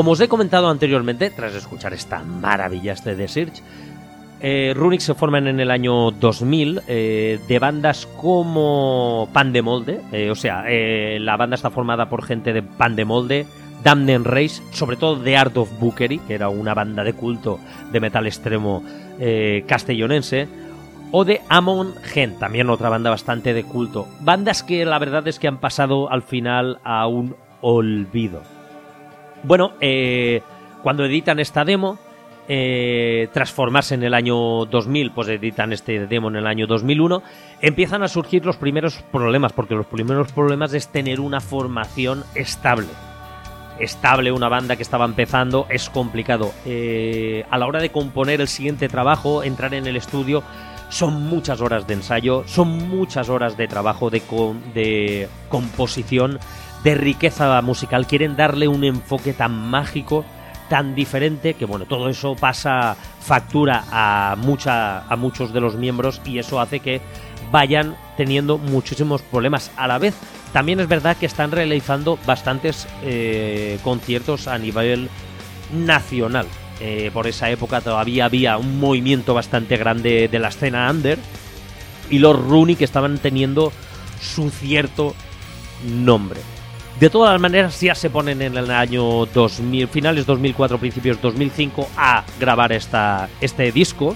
Como 0.00 0.12
os 0.12 0.20
he 0.22 0.32
comentado 0.32 0.70
anteriormente, 0.70 1.28
tras 1.28 1.54
escuchar 1.54 1.92
esta 1.92 2.20
maravilla 2.20 2.94
este 2.94 3.14
de 3.14 3.28
Search, 3.28 3.60
eh, 4.40 4.72
Runic 4.74 5.02
se 5.02 5.12
forman 5.12 5.46
en 5.46 5.60
el 5.60 5.70
año 5.70 6.10
2000 6.10 6.80
eh, 6.88 7.38
de 7.46 7.58
bandas 7.58 8.06
como 8.06 9.28
Pan 9.34 9.52
de 9.52 9.60
Molde, 9.60 10.00
eh, 10.10 10.30
o 10.30 10.34
sea, 10.34 10.64
eh, 10.68 11.18
la 11.20 11.36
banda 11.36 11.56
está 11.56 11.68
formada 11.68 12.08
por 12.08 12.24
gente 12.24 12.54
de 12.54 12.62
Pan 12.62 12.96
de 12.96 13.04
Molde, 13.04 13.46
Damned 13.84 14.22
Race, 14.24 14.62
sobre 14.72 14.96
todo 14.96 15.16
de 15.16 15.36
Art 15.36 15.54
of 15.58 15.78
Bookery, 15.78 16.16
que 16.20 16.32
era 16.32 16.48
una 16.48 16.72
banda 16.72 17.04
de 17.04 17.12
culto 17.12 17.60
de 17.92 18.00
metal 18.00 18.26
extremo 18.26 18.82
castellonense, 19.66 20.48
o 21.12 21.26
de 21.26 21.42
Amon 21.50 21.92
Gen, 22.04 22.38
también 22.38 22.70
otra 22.70 22.88
banda 22.88 23.10
bastante 23.10 23.52
de 23.52 23.64
culto. 23.64 24.08
Bandas 24.20 24.62
que 24.62 24.86
la 24.86 24.98
verdad 24.98 25.28
es 25.28 25.38
que 25.38 25.48
han 25.48 25.58
pasado 25.58 26.10
al 26.10 26.22
final 26.22 26.78
a 26.84 27.06
un 27.06 27.36
olvido. 27.60 28.59
Bueno, 29.42 29.72
eh, 29.80 30.42
cuando 30.82 31.04
editan 31.04 31.38
esta 31.40 31.64
demo, 31.64 31.98
eh, 32.48 33.28
transformarse 33.32 33.94
en 33.94 34.02
el 34.02 34.14
año 34.14 34.64
2000, 34.66 35.12
pues 35.12 35.28
editan 35.28 35.72
este 35.72 36.06
demo 36.06 36.28
en 36.28 36.36
el 36.36 36.46
año 36.46 36.66
2001, 36.66 37.22
empiezan 37.60 38.02
a 38.02 38.08
surgir 38.08 38.44
los 38.44 38.56
primeros 38.56 39.02
problemas, 39.12 39.52
porque 39.52 39.74
los 39.74 39.86
primeros 39.86 40.32
problemas 40.32 40.74
es 40.74 40.88
tener 40.88 41.20
una 41.20 41.40
formación 41.40 42.24
estable. 42.34 42.88
Estable, 43.78 44.30
una 44.30 44.48
banda 44.50 44.76
que 44.76 44.82
estaba 44.82 45.06
empezando, 45.06 45.66
es 45.70 45.88
complicado. 45.88 46.52
Eh, 46.66 47.46
a 47.50 47.56
la 47.56 47.66
hora 47.66 47.80
de 47.80 47.90
componer 47.90 48.40
el 48.42 48.48
siguiente 48.48 48.88
trabajo, 48.88 49.42
entrar 49.42 49.72
en 49.72 49.86
el 49.86 49.96
estudio, 49.96 50.42
son 50.90 51.22
muchas 51.28 51.60
horas 51.62 51.86
de 51.86 51.94
ensayo, 51.94 52.42
son 52.46 52.88
muchas 52.90 53.28
horas 53.30 53.56
de 53.56 53.68
trabajo, 53.68 54.10
de, 54.10 54.20
com- 54.22 54.60
de 54.74 55.28
composición, 55.48 56.38
de 56.84 56.94
riqueza 56.94 57.60
musical. 57.62 58.06
Quieren 58.06 58.36
darle 58.36 58.68
un 58.68 58.84
enfoque 58.84 59.32
tan 59.32 59.52
mágico, 59.70 60.24
tan 60.68 60.94
diferente, 60.94 61.54
que 61.54 61.64
bueno, 61.64 61.84
todo 61.84 62.08
eso 62.08 62.36
pasa 62.36 62.96
factura 63.20 63.84
a, 63.90 64.36
mucha, 64.38 65.00
a 65.06 65.16
muchos 65.16 65.52
de 65.52 65.60
los 65.60 65.76
miembros 65.76 66.20
y 66.24 66.38
eso 66.38 66.60
hace 66.60 66.80
que 66.80 67.00
vayan 67.50 67.96
teniendo 68.16 68.58
muchísimos 68.58 69.22
problemas. 69.22 69.70
A 69.76 69.86
la 69.86 69.98
vez, 69.98 70.14
también 70.52 70.80
es 70.80 70.88
verdad 70.88 71.16
que 71.16 71.26
están 71.26 71.50
realizando 71.50 72.18
bastantes 72.26 72.86
eh, 73.02 73.78
conciertos 73.82 74.48
a 74.48 74.58
nivel 74.58 75.08
nacional. 75.72 76.46
Eh, 76.80 77.10
por 77.12 77.26
esa 77.26 77.50
época 77.50 77.82
todavía 77.82 78.24
había 78.24 78.56
un 78.56 78.80
movimiento 78.80 79.34
bastante 79.34 79.76
grande 79.76 80.28
de 80.28 80.38
la 80.38 80.48
escena 80.48 80.90
under 80.90 81.18
y 82.08 82.18
los 82.20 82.38
Rooney 82.42 82.74
que 82.74 82.84
estaban 82.84 83.18
teniendo 83.18 83.70
su 84.20 84.50
cierto 84.50 85.14
nombre. 85.84 86.40
De 87.00 87.08
todas 87.08 87.40
maneras, 87.40 87.80
ya 87.80 87.94
se 87.94 88.10
ponen 88.10 88.42
en 88.42 88.58
el 88.58 88.70
año 88.70 89.24
2000, 89.24 89.88
finales 89.88 90.26
2004, 90.26 90.76
principios 90.76 91.18
2005 91.22 91.88
a 91.96 92.24
grabar 92.38 92.72
esta, 92.72 93.30
este 93.40 93.72
disco 93.72 94.14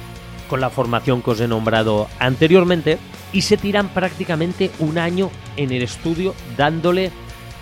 con 0.50 0.60
la 0.60 0.68
formación 0.68 1.22
que 1.22 1.30
os 1.30 1.40
he 1.40 1.48
nombrado 1.48 2.08
anteriormente 2.18 2.98
y 3.32 3.40
se 3.40 3.56
tiran 3.56 3.88
prácticamente 3.88 4.70
un 4.80 4.98
año 4.98 5.30
en 5.56 5.72
el 5.72 5.82
estudio 5.82 6.34
dándole 6.58 7.10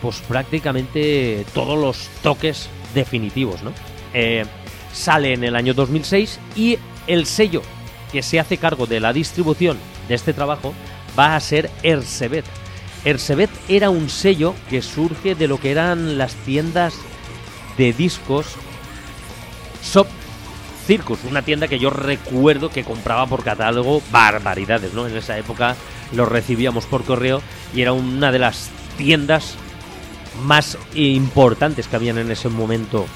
pues 0.00 0.18
prácticamente 0.22 1.46
todos 1.54 1.78
los 1.78 2.08
toques 2.24 2.68
definitivos, 2.92 3.62
¿no? 3.62 3.70
Eh, 4.14 4.44
sale 4.92 5.34
en 5.34 5.44
el 5.44 5.54
año 5.54 5.72
2006 5.72 6.40
y 6.56 6.78
el 7.06 7.26
sello 7.26 7.62
que 8.10 8.24
se 8.24 8.40
hace 8.40 8.56
cargo 8.56 8.86
de 8.86 8.98
la 8.98 9.12
distribución 9.12 9.78
de 10.08 10.16
este 10.16 10.32
trabajo 10.32 10.74
va 11.16 11.36
a 11.36 11.40
ser 11.40 11.70
Ersebet. 11.84 12.61
Ersebet 13.04 13.50
era 13.68 13.90
un 13.90 14.08
sello 14.08 14.54
que 14.70 14.82
surge 14.82 15.34
de 15.34 15.48
lo 15.48 15.58
que 15.58 15.70
eran 15.70 16.18
las 16.18 16.34
tiendas 16.34 16.94
de 17.76 17.92
discos 17.92 18.46
Shop 19.82 20.06
Circus, 20.86 21.20
una 21.28 21.42
tienda 21.42 21.68
que 21.68 21.78
yo 21.78 21.90
recuerdo 21.90 22.68
que 22.68 22.84
compraba 22.84 23.26
por 23.26 23.44
catálogo 23.44 24.02
barbaridades, 24.10 24.94
¿no? 24.94 25.06
En 25.06 25.16
esa 25.16 25.38
época 25.38 25.76
los 26.12 26.28
recibíamos 26.28 26.86
por 26.86 27.04
correo 27.04 27.40
y 27.74 27.82
era 27.82 27.92
una 27.92 28.32
de 28.32 28.38
las 28.38 28.70
tiendas 28.96 29.54
más 30.44 30.78
importantes 30.94 31.86
que 31.86 31.96
habían 31.96 32.18
en 32.18 32.30
ese 32.30 32.48
momento 32.48 33.06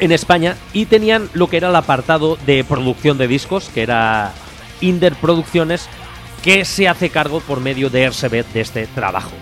en 0.00 0.12
España 0.12 0.56
y 0.72 0.86
tenían 0.86 1.28
lo 1.34 1.48
que 1.48 1.56
era 1.56 1.68
el 1.68 1.76
apartado 1.76 2.36
de 2.46 2.64
producción 2.64 3.18
de 3.18 3.28
discos, 3.28 3.70
que 3.72 3.82
era 3.82 4.32
Inder 4.80 5.14
Producciones, 5.16 5.88
que 6.44 6.66
se 6.66 6.88
hace 6.88 7.08
cargo 7.08 7.40
por 7.40 7.60
medio 7.60 7.88
de 7.88 8.02
Ersebet 8.02 8.46
de 8.52 8.60
este 8.60 8.86
trabajo. 8.86 9.32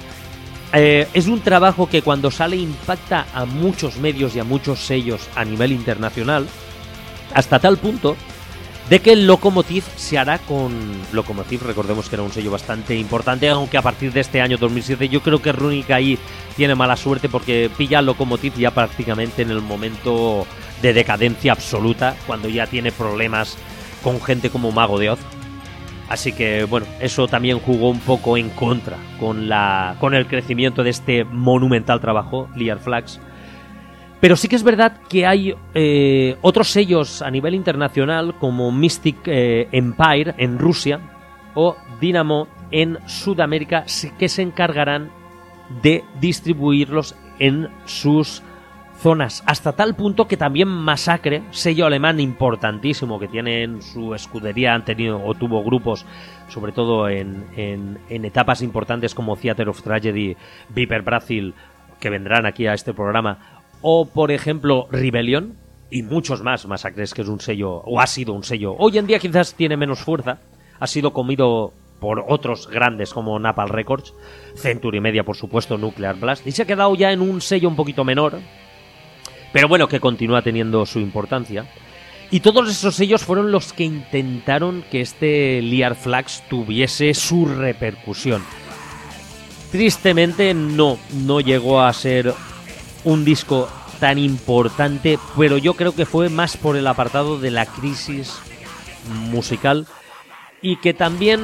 Eh, 0.72 1.08
es 1.12 1.26
un 1.26 1.40
trabajo 1.40 1.88
que 1.88 2.00
cuando 2.00 2.30
sale 2.30 2.56
impacta 2.56 3.26
a 3.34 3.44
muchos 3.44 3.96
medios 3.96 4.36
y 4.36 4.38
a 4.38 4.44
muchos 4.44 4.78
sellos 4.86 5.28
a 5.34 5.44
nivel 5.44 5.72
internacional, 5.72 6.46
hasta 7.34 7.58
tal 7.58 7.76
punto 7.76 8.16
de 8.88 9.00
que 9.00 9.16
Locomotive 9.16 9.84
se 9.96 10.16
hará 10.16 10.38
con 10.38 10.72
Locomotive, 11.12 11.66
recordemos 11.66 12.08
que 12.08 12.14
era 12.14 12.22
un 12.22 12.32
sello 12.32 12.52
bastante 12.52 12.94
importante, 12.94 13.48
aunque 13.48 13.78
a 13.78 13.82
partir 13.82 14.12
de 14.12 14.20
este 14.20 14.40
año 14.40 14.56
2007 14.56 15.08
yo 15.08 15.22
creo 15.22 15.42
que 15.42 15.50
Runic 15.50 15.90
ahí 15.90 16.20
tiene 16.56 16.76
mala 16.76 16.96
suerte 16.96 17.28
porque 17.28 17.68
pilla 17.76 18.00
Locomotive 18.00 18.60
ya 18.60 18.70
prácticamente 18.70 19.42
en 19.42 19.50
el 19.50 19.60
momento 19.60 20.46
de 20.80 20.92
decadencia 20.92 21.50
absoluta, 21.50 22.14
cuando 22.28 22.48
ya 22.48 22.68
tiene 22.68 22.92
problemas 22.92 23.58
con 24.04 24.22
gente 24.22 24.50
como 24.50 24.70
Mago 24.70 25.00
de 25.00 25.10
Oz. 25.10 25.18
Así 26.08 26.32
que 26.32 26.64
bueno, 26.64 26.86
eso 27.00 27.26
también 27.26 27.58
jugó 27.58 27.88
un 27.88 28.00
poco 28.00 28.36
en 28.36 28.50
contra 28.50 28.96
con, 29.18 29.48
la, 29.48 29.96
con 29.98 30.14
el 30.14 30.26
crecimiento 30.26 30.82
de 30.82 30.90
este 30.90 31.24
monumental 31.24 32.00
trabajo, 32.00 32.48
Liar 32.54 32.78
Flags. 32.78 33.20
Pero 34.20 34.36
sí 34.36 34.46
que 34.46 34.56
es 34.56 34.62
verdad 34.62 35.00
que 35.08 35.26
hay 35.26 35.54
eh, 35.74 36.36
otros 36.42 36.68
sellos 36.68 37.22
a 37.22 37.30
nivel 37.30 37.54
internacional 37.54 38.34
como 38.38 38.70
Mystic 38.70 39.16
eh, 39.26 39.68
Empire 39.72 40.34
en 40.38 40.58
Rusia 40.58 41.00
o 41.54 41.76
Dynamo 42.00 42.46
en 42.70 42.98
Sudamérica 43.06 43.84
que 44.18 44.28
se 44.28 44.42
encargarán 44.42 45.10
de 45.82 46.04
distribuirlos 46.20 47.16
en 47.38 47.68
sus 47.84 48.42
zonas. 49.02 49.42
Hasta 49.46 49.72
tal 49.72 49.96
punto 49.96 50.26
que 50.28 50.36
también 50.36 50.68
Masacre, 50.68 51.42
sello 51.50 51.86
alemán 51.86 52.20
importantísimo 52.20 53.18
que 53.18 53.28
tiene 53.28 53.64
en 53.64 53.82
su 53.82 54.14
escudería, 54.14 54.74
han 54.74 54.84
tenido 54.84 55.22
o 55.22 55.34
tuvo 55.34 55.62
grupos, 55.64 56.06
sobre 56.48 56.72
todo 56.72 57.08
en, 57.08 57.44
en, 57.56 58.24
etapas 58.24 58.62
importantes 58.62 59.14
como 59.14 59.36
Theater 59.36 59.68
of 59.68 59.82
Tragedy, 59.82 60.36
Viper 60.68 61.02
Brasil, 61.02 61.54
que 61.98 62.10
vendrán 62.10 62.46
aquí 62.46 62.66
a 62.66 62.74
este 62.74 62.94
programa, 62.94 63.60
o 63.82 64.06
por 64.06 64.30
ejemplo 64.30 64.86
Rebellion 64.90 65.56
y 65.90 66.02
muchos 66.02 66.42
más 66.42 66.66
Masacres 66.66 67.12
que 67.12 67.22
es 67.22 67.28
un 67.28 67.40
sello 67.40 67.82
o 67.84 68.00
ha 68.00 68.06
sido 68.06 68.32
un 68.32 68.44
sello 68.44 68.74
hoy 68.78 68.96
en 68.96 69.06
día 69.06 69.18
quizás 69.18 69.54
tiene 69.54 69.76
menos 69.76 69.98
fuerza 69.98 70.38
ha 70.78 70.86
sido 70.86 71.12
comido 71.12 71.72
por 72.00 72.24
otros 72.28 72.68
grandes 72.68 73.12
como 73.12 73.38
Napalm 73.38 73.70
Records 73.70 74.14
Century 74.54 75.00
Media 75.00 75.24
por 75.24 75.36
supuesto 75.36 75.76
Nuclear 75.76 76.16
Blast 76.16 76.46
y 76.46 76.52
se 76.52 76.62
ha 76.62 76.66
quedado 76.66 76.94
ya 76.94 77.12
en 77.12 77.20
un 77.20 77.40
sello 77.40 77.68
un 77.68 77.76
poquito 77.76 78.04
menor 78.04 78.38
pero 79.52 79.68
bueno 79.68 79.88
que 79.88 80.00
continúa 80.00 80.42
teniendo 80.42 80.84
su 80.86 80.98
importancia. 80.98 81.66
Y 82.30 82.40
todos 82.40 82.70
esos 82.70 82.96
sellos 82.96 83.22
fueron 83.24 83.52
los 83.52 83.74
que 83.74 83.84
intentaron 83.84 84.84
que 84.90 85.02
este 85.02 85.60
Liar 85.60 85.94
Flags 85.94 86.42
tuviese 86.48 87.12
su 87.12 87.44
repercusión. 87.44 88.42
Tristemente 89.70 90.54
no 90.54 90.98
no 91.12 91.40
llegó 91.40 91.82
a 91.82 91.92
ser 91.92 92.32
un 93.04 93.24
disco 93.24 93.68
tan 94.00 94.18
importante, 94.18 95.18
pero 95.36 95.58
yo 95.58 95.74
creo 95.74 95.94
que 95.94 96.06
fue 96.06 96.28
más 96.28 96.56
por 96.56 96.76
el 96.76 96.86
apartado 96.86 97.38
de 97.38 97.50
la 97.50 97.66
crisis 97.66 98.38
musical 99.30 99.86
y 100.60 100.76
que 100.76 100.94
también, 100.94 101.42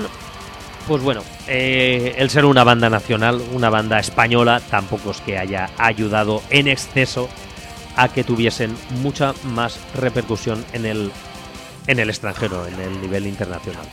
pues 0.86 1.02
bueno, 1.02 1.22
eh, 1.46 2.14
el 2.18 2.30
ser 2.30 2.44
una 2.46 2.64
banda 2.64 2.88
nacional, 2.88 3.42
una 3.52 3.70
banda 3.70 3.98
española, 3.98 4.60
tampoco 4.70 5.10
es 5.10 5.20
que 5.20 5.38
haya 5.38 5.70
ayudado 5.78 6.42
en 6.50 6.68
exceso 6.68 7.28
a 7.98 8.08
que 8.08 8.22
tuviesen 8.22 8.76
mucha 9.02 9.34
más 9.42 9.80
repercusión 9.92 10.64
en 10.72 10.86
el, 10.86 11.10
en 11.88 11.98
el 11.98 12.08
extranjero, 12.08 12.64
en 12.64 12.80
el 12.80 13.00
nivel 13.02 13.26
internacional. 13.26 13.84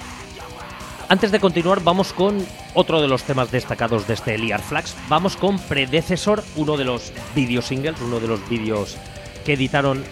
Antes 1.09 1.31
de 1.31 1.39
continuar, 1.39 1.83
vamos 1.83 2.13
con 2.13 2.45
otro 2.75 3.01
de 3.01 3.07
los 3.07 3.23
temas 3.23 3.49
destacados 3.49 4.07
de 4.07 4.13
este 4.13 4.37
Liar 4.37 4.61
Flags. 4.61 4.95
Vamos 5.09 5.35
con 5.35 5.57
Predecesor, 5.57 6.43
uno 6.55 6.77
de 6.77 6.85
los 6.85 7.11
video 7.33 7.63
singles, 7.63 7.99
uno 7.99 8.19
de 8.19 8.27
los 8.27 8.47
vídeos 8.47 8.95
que 9.43 9.53
editaron 9.53 10.03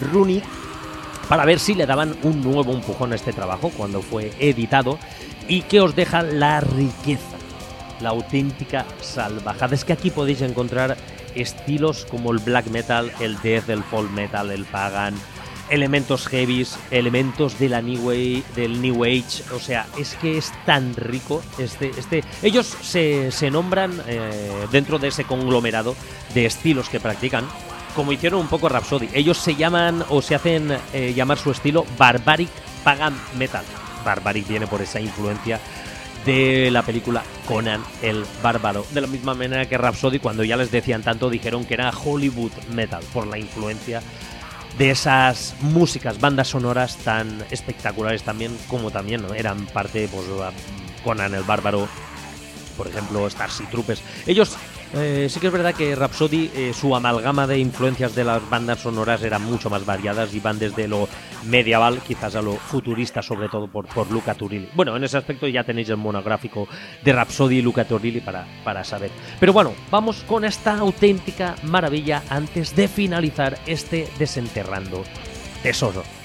Rooney 0.00 0.40
para 1.28 1.44
ver 1.44 1.58
si 1.58 1.74
le 1.74 1.86
daban 1.86 2.16
un 2.22 2.40
nuevo 2.40 2.72
empujón 2.72 3.12
a 3.12 3.16
este 3.16 3.32
trabajo 3.32 3.70
cuando 3.76 4.00
fue 4.00 4.32
editado 4.38 4.98
y 5.48 5.62
que 5.62 5.80
os 5.80 5.96
deja 5.96 6.22
la 6.22 6.60
riqueza, 6.60 7.36
la 8.00 8.10
auténtica 8.10 8.86
salvajada. 9.00 9.74
Es 9.74 9.84
que 9.84 9.92
aquí 9.92 10.10
podéis 10.10 10.40
encontrar 10.42 10.96
estilos 11.34 12.06
como 12.10 12.32
el 12.32 12.38
black 12.38 12.66
metal, 12.66 13.12
el 13.20 13.40
death, 13.40 13.68
el 13.68 13.82
folk 13.82 14.10
metal, 14.10 14.50
el 14.50 14.64
pagan, 14.64 15.14
elementos 15.70 16.26
heavies, 16.26 16.78
elementos 16.90 17.58
de 17.58 17.68
la 17.68 17.82
new 17.82 18.10
del 18.54 18.80
New 18.80 19.04
Age. 19.04 19.42
O 19.54 19.58
sea, 19.58 19.86
es 19.98 20.14
que 20.14 20.38
es 20.38 20.52
tan 20.66 20.94
rico. 20.94 21.42
Este, 21.58 21.90
este, 21.90 22.24
ellos 22.42 22.66
se, 22.66 23.30
se 23.30 23.50
nombran 23.50 24.00
eh, 24.06 24.66
dentro 24.70 24.98
de 24.98 25.08
ese 25.08 25.24
conglomerado 25.24 25.94
de 26.34 26.46
estilos 26.46 26.88
que 26.88 27.00
practican. 27.00 27.44
Como 27.94 28.12
hicieron 28.12 28.40
un 28.40 28.48
poco 28.48 28.68
Rhapsody. 28.68 29.08
Ellos 29.14 29.38
se 29.38 29.54
llaman 29.54 30.04
o 30.08 30.20
se 30.20 30.34
hacen 30.34 30.76
eh, 30.92 31.12
llamar 31.14 31.38
su 31.38 31.52
estilo 31.52 31.86
Barbaric 31.96 32.50
Pagan 32.82 33.16
Metal. 33.38 33.64
Barbaric 34.04 34.48
viene 34.48 34.66
por 34.66 34.82
esa 34.82 35.00
influencia 35.00 35.60
de 36.24 36.70
la 36.70 36.82
película 36.82 37.22
Conan 37.46 37.82
el 38.02 38.24
Bárbaro. 38.42 38.86
De 38.92 39.00
la 39.00 39.06
misma 39.06 39.34
manera 39.34 39.68
que 39.68 39.78
Rhapsody, 39.78 40.18
cuando 40.18 40.44
ya 40.44 40.56
les 40.56 40.70
decían 40.70 41.02
tanto, 41.02 41.30
dijeron 41.30 41.64
que 41.64 41.74
era 41.74 41.90
Hollywood 41.90 42.52
Metal, 42.72 43.02
por 43.12 43.26
la 43.26 43.38
influencia 43.38 44.02
de 44.78 44.90
esas 44.90 45.54
músicas, 45.60 46.20
bandas 46.20 46.48
sonoras 46.48 46.96
tan 46.98 47.44
espectaculares 47.50 48.22
también, 48.22 48.56
como 48.68 48.90
también 48.90 49.22
¿no? 49.22 49.34
eran 49.34 49.66
parte, 49.66 50.08
pues, 50.08 50.26
Conan 51.04 51.34
el 51.34 51.42
Bárbaro, 51.42 51.86
por 52.76 52.88
ejemplo, 52.88 53.28
Starship 53.28 53.66
Troopers. 53.70 54.02
Ellos 54.26 54.56
eh, 54.94 55.28
sí 55.28 55.40
que 55.40 55.48
es 55.48 55.52
verdad 55.52 55.74
que 55.74 55.94
Rhapsody, 55.94 56.50
eh, 56.54 56.72
su 56.72 56.94
amalgama 56.94 57.46
de 57.46 57.58
influencias 57.58 58.14
de 58.14 58.24
las 58.24 58.48
bandas 58.48 58.80
sonoras 58.80 59.22
eran 59.22 59.42
mucho 59.42 59.68
más 59.70 59.84
variadas 59.84 60.34
y 60.34 60.40
van 60.40 60.58
desde 60.58 60.88
lo 60.88 61.08
medieval, 61.44 62.00
quizás 62.00 62.34
a 62.36 62.42
lo 62.42 62.54
futurista, 62.54 63.22
sobre 63.22 63.48
todo 63.48 63.66
por, 63.68 63.86
por 63.86 64.10
Luca 64.10 64.34
Turilli. 64.34 64.68
Bueno, 64.74 64.96
en 64.96 65.04
ese 65.04 65.18
aspecto 65.18 65.46
ya 65.46 65.64
tenéis 65.64 65.88
el 65.90 65.96
monográfico 65.96 66.68
de 67.02 67.12
Rhapsody 67.12 67.58
y 67.58 67.62
Luca 67.62 67.84
Turilli 67.84 68.20
para, 68.20 68.46
para 68.64 68.84
saber. 68.84 69.10
Pero 69.40 69.52
bueno, 69.52 69.74
vamos 69.90 70.24
con 70.24 70.44
esta 70.44 70.78
auténtica 70.78 71.56
maravilla 71.64 72.22
antes 72.28 72.74
de 72.74 72.88
finalizar 72.88 73.58
este 73.66 74.08
desenterrando 74.18 75.04
tesoro. 75.62 76.23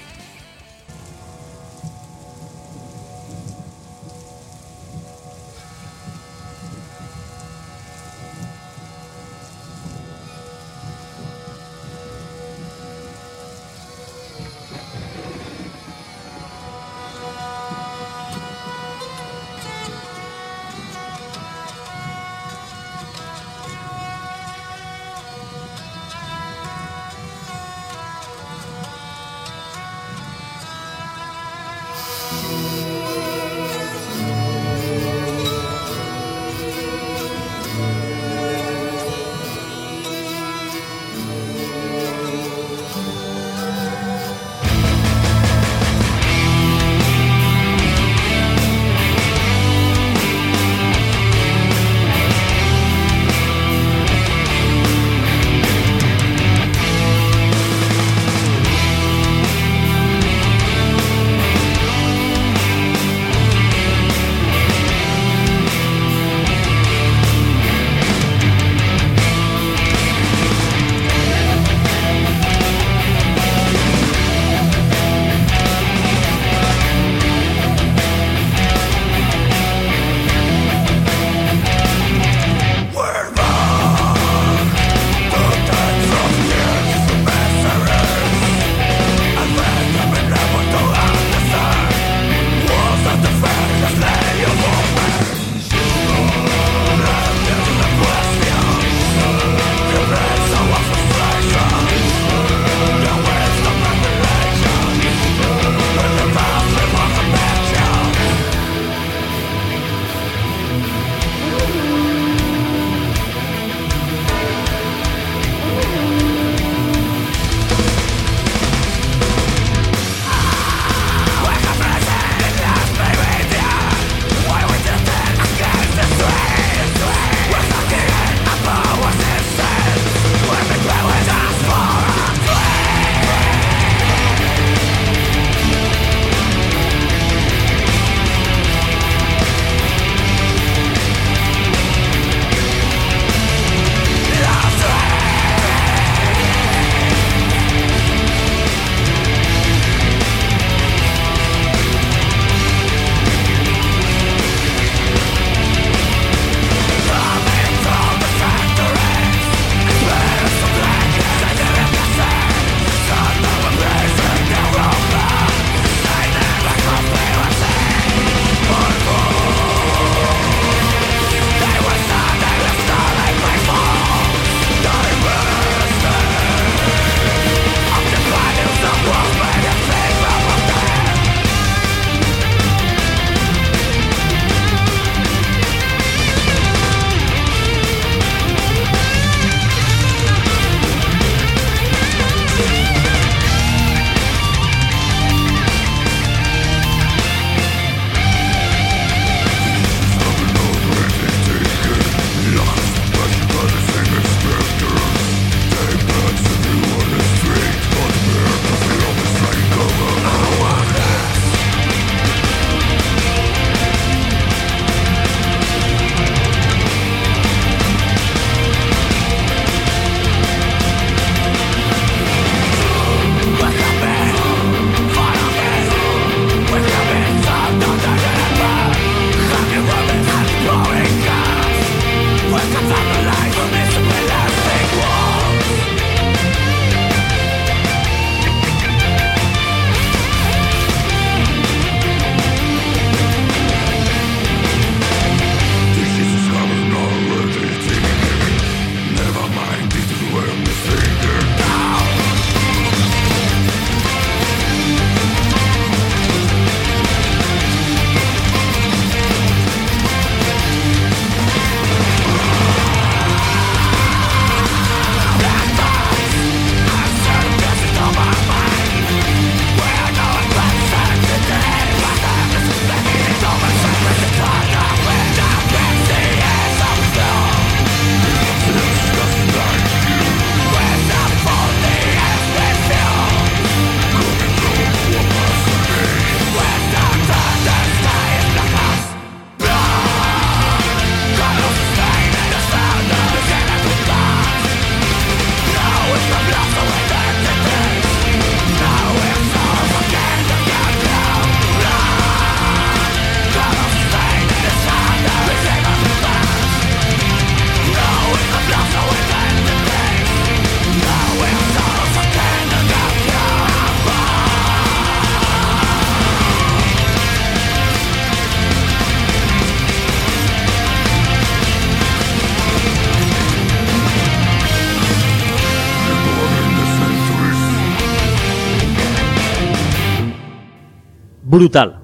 Brutal 331.50 332.00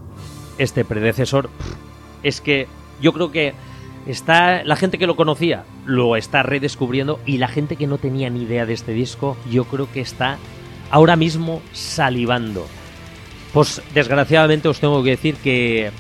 este 0.57 0.83
predecesor. 0.83 1.49
Es 2.23 2.41
que 2.41 2.67
yo 2.99 3.13
creo 3.13 3.31
que 3.31 3.53
está 4.07 4.63
la 4.63 4.75
gente 4.75 4.97
que 4.97 5.07
lo 5.07 5.15
conocía 5.15 5.65
lo 5.85 6.15
está 6.15 6.41
redescubriendo 6.43 7.19
y 7.25 7.37
la 7.37 7.47
gente 7.47 7.75
que 7.75 7.87
no 7.87 7.97
tenía 7.97 8.29
ni 8.29 8.43
idea 8.43 8.65
de 8.65 8.73
este 8.73 8.93
disco 8.93 9.37
yo 9.49 9.65
creo 9.65 9.91
que 9.91 10.01
está 10.01 10.37
ahora 10.89 11.15
mismo 11.15 11.61
salivando. 11.73 12.65
Pues 13.53 13.81
desgraciadamente 13.93 14.67
os 14.67 14.79
tengo 14.79 15.03
que 15.03 15.11
decir 15.11 15.35
que 15.35 15.91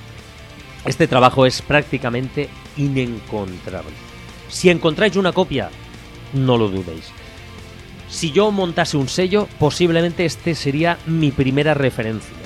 este 0.85 1.07
trabajo 1.07 1.45
es 1.45 1.61
prácticamente 1.61 2.49
inencontrable. 2.77 3.93
Si 4.49 4.69
encontráis 4.69 5.15
una 5.15 5.33
copia, 5.33 5.69
no 6.33 6.57
lo 6.57 6.67
dudéis. 6.69 7.11
Si 8.09 8.31
yo 8.31 8.51
montase 8.51 8.97
un 8.97 9.07
sello, 9.07 9.47
posiblemente 9.59 10.25
este 10.25 10.55
sería 10.55 10.97
mi 11.05 11.31
primera 11.31 11.73
referencia 11.73 12.44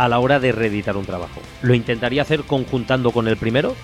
a 0.00 0.08
la 0.08 0.18
hora 0.18 0.40
de 0.40 0.50
reeditar 0.50 0.96
un 0.96 1.04
trabajo. 1.04 1.42
Lo 1.60 1.74
intentaría 1.74 2.22
hacer 2.22 2.44
conjuntando 2.44 3.10
con 3.10 3.28
el 3.28 3.36
primero, 3.36 3.76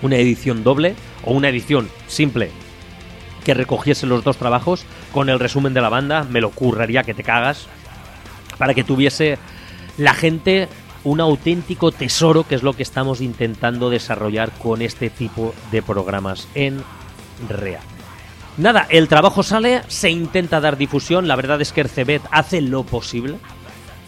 una 0.00 0.16
edición 0.16 0.64
doble 0.64 0.96
o 1.22 1.34
una 1.34 1.50
edición 1.50 1.90
simple 2.06 2.50
que 3.44 3.52
recogiese 3.52 4.06
los 4.06 4.24
dos 4.24 4.38
trabajos 4.38 4.86
con 5.12 5.28
el 5.28 5.38
resumen 5.38 5.74
de 5.74 5.82
la 5.82 5.90
banda, 5.90 6.24
me 6.24 6.40
lo 6.40 6.48
curraría 6.48 7.02
que 7.02 7.12
te 7.12 7.22
cagas, 7.22 7.66
para 8.56 8.72
que 8.72 8.84
tuviese 8.84 9.36
la 9.98 10.14
gente 10.14 10.66
un 11.04 11.20
auténtico 11.20 11.92
tesoro, 11.92 12.44
que 12.44 12.54
es 12.54 12.62
lo 12.62 12.72
que 12.72 12.82
estamos 12.82 13.20
intentando 13.20 13.90
desarrollar 13.90 14.50
con 14.52 14.80
este 14.80 15.10
tipo 15.10 15.54
de 15.70 15.82
programas 15.82 16.48
en 16.54 16.82
REA. 17.50 17.80
Nada, 18.56 18.86
el 18.88 19.08
trabajo 19.08 19.42
sale, 19.42 19.82
se 19.88 20.08
intenta 20.08 20.62
dar 20.62 20.78
difusión, 20.78 21.28
la 21.28 21.36
verdad 21.36 21.60
es 21.60 21.74
que 21.74 21.82
Ercebet 21.82 22.22
hace 22.30 22.62
lo 22.62 22.84
posible. 22.84 23.36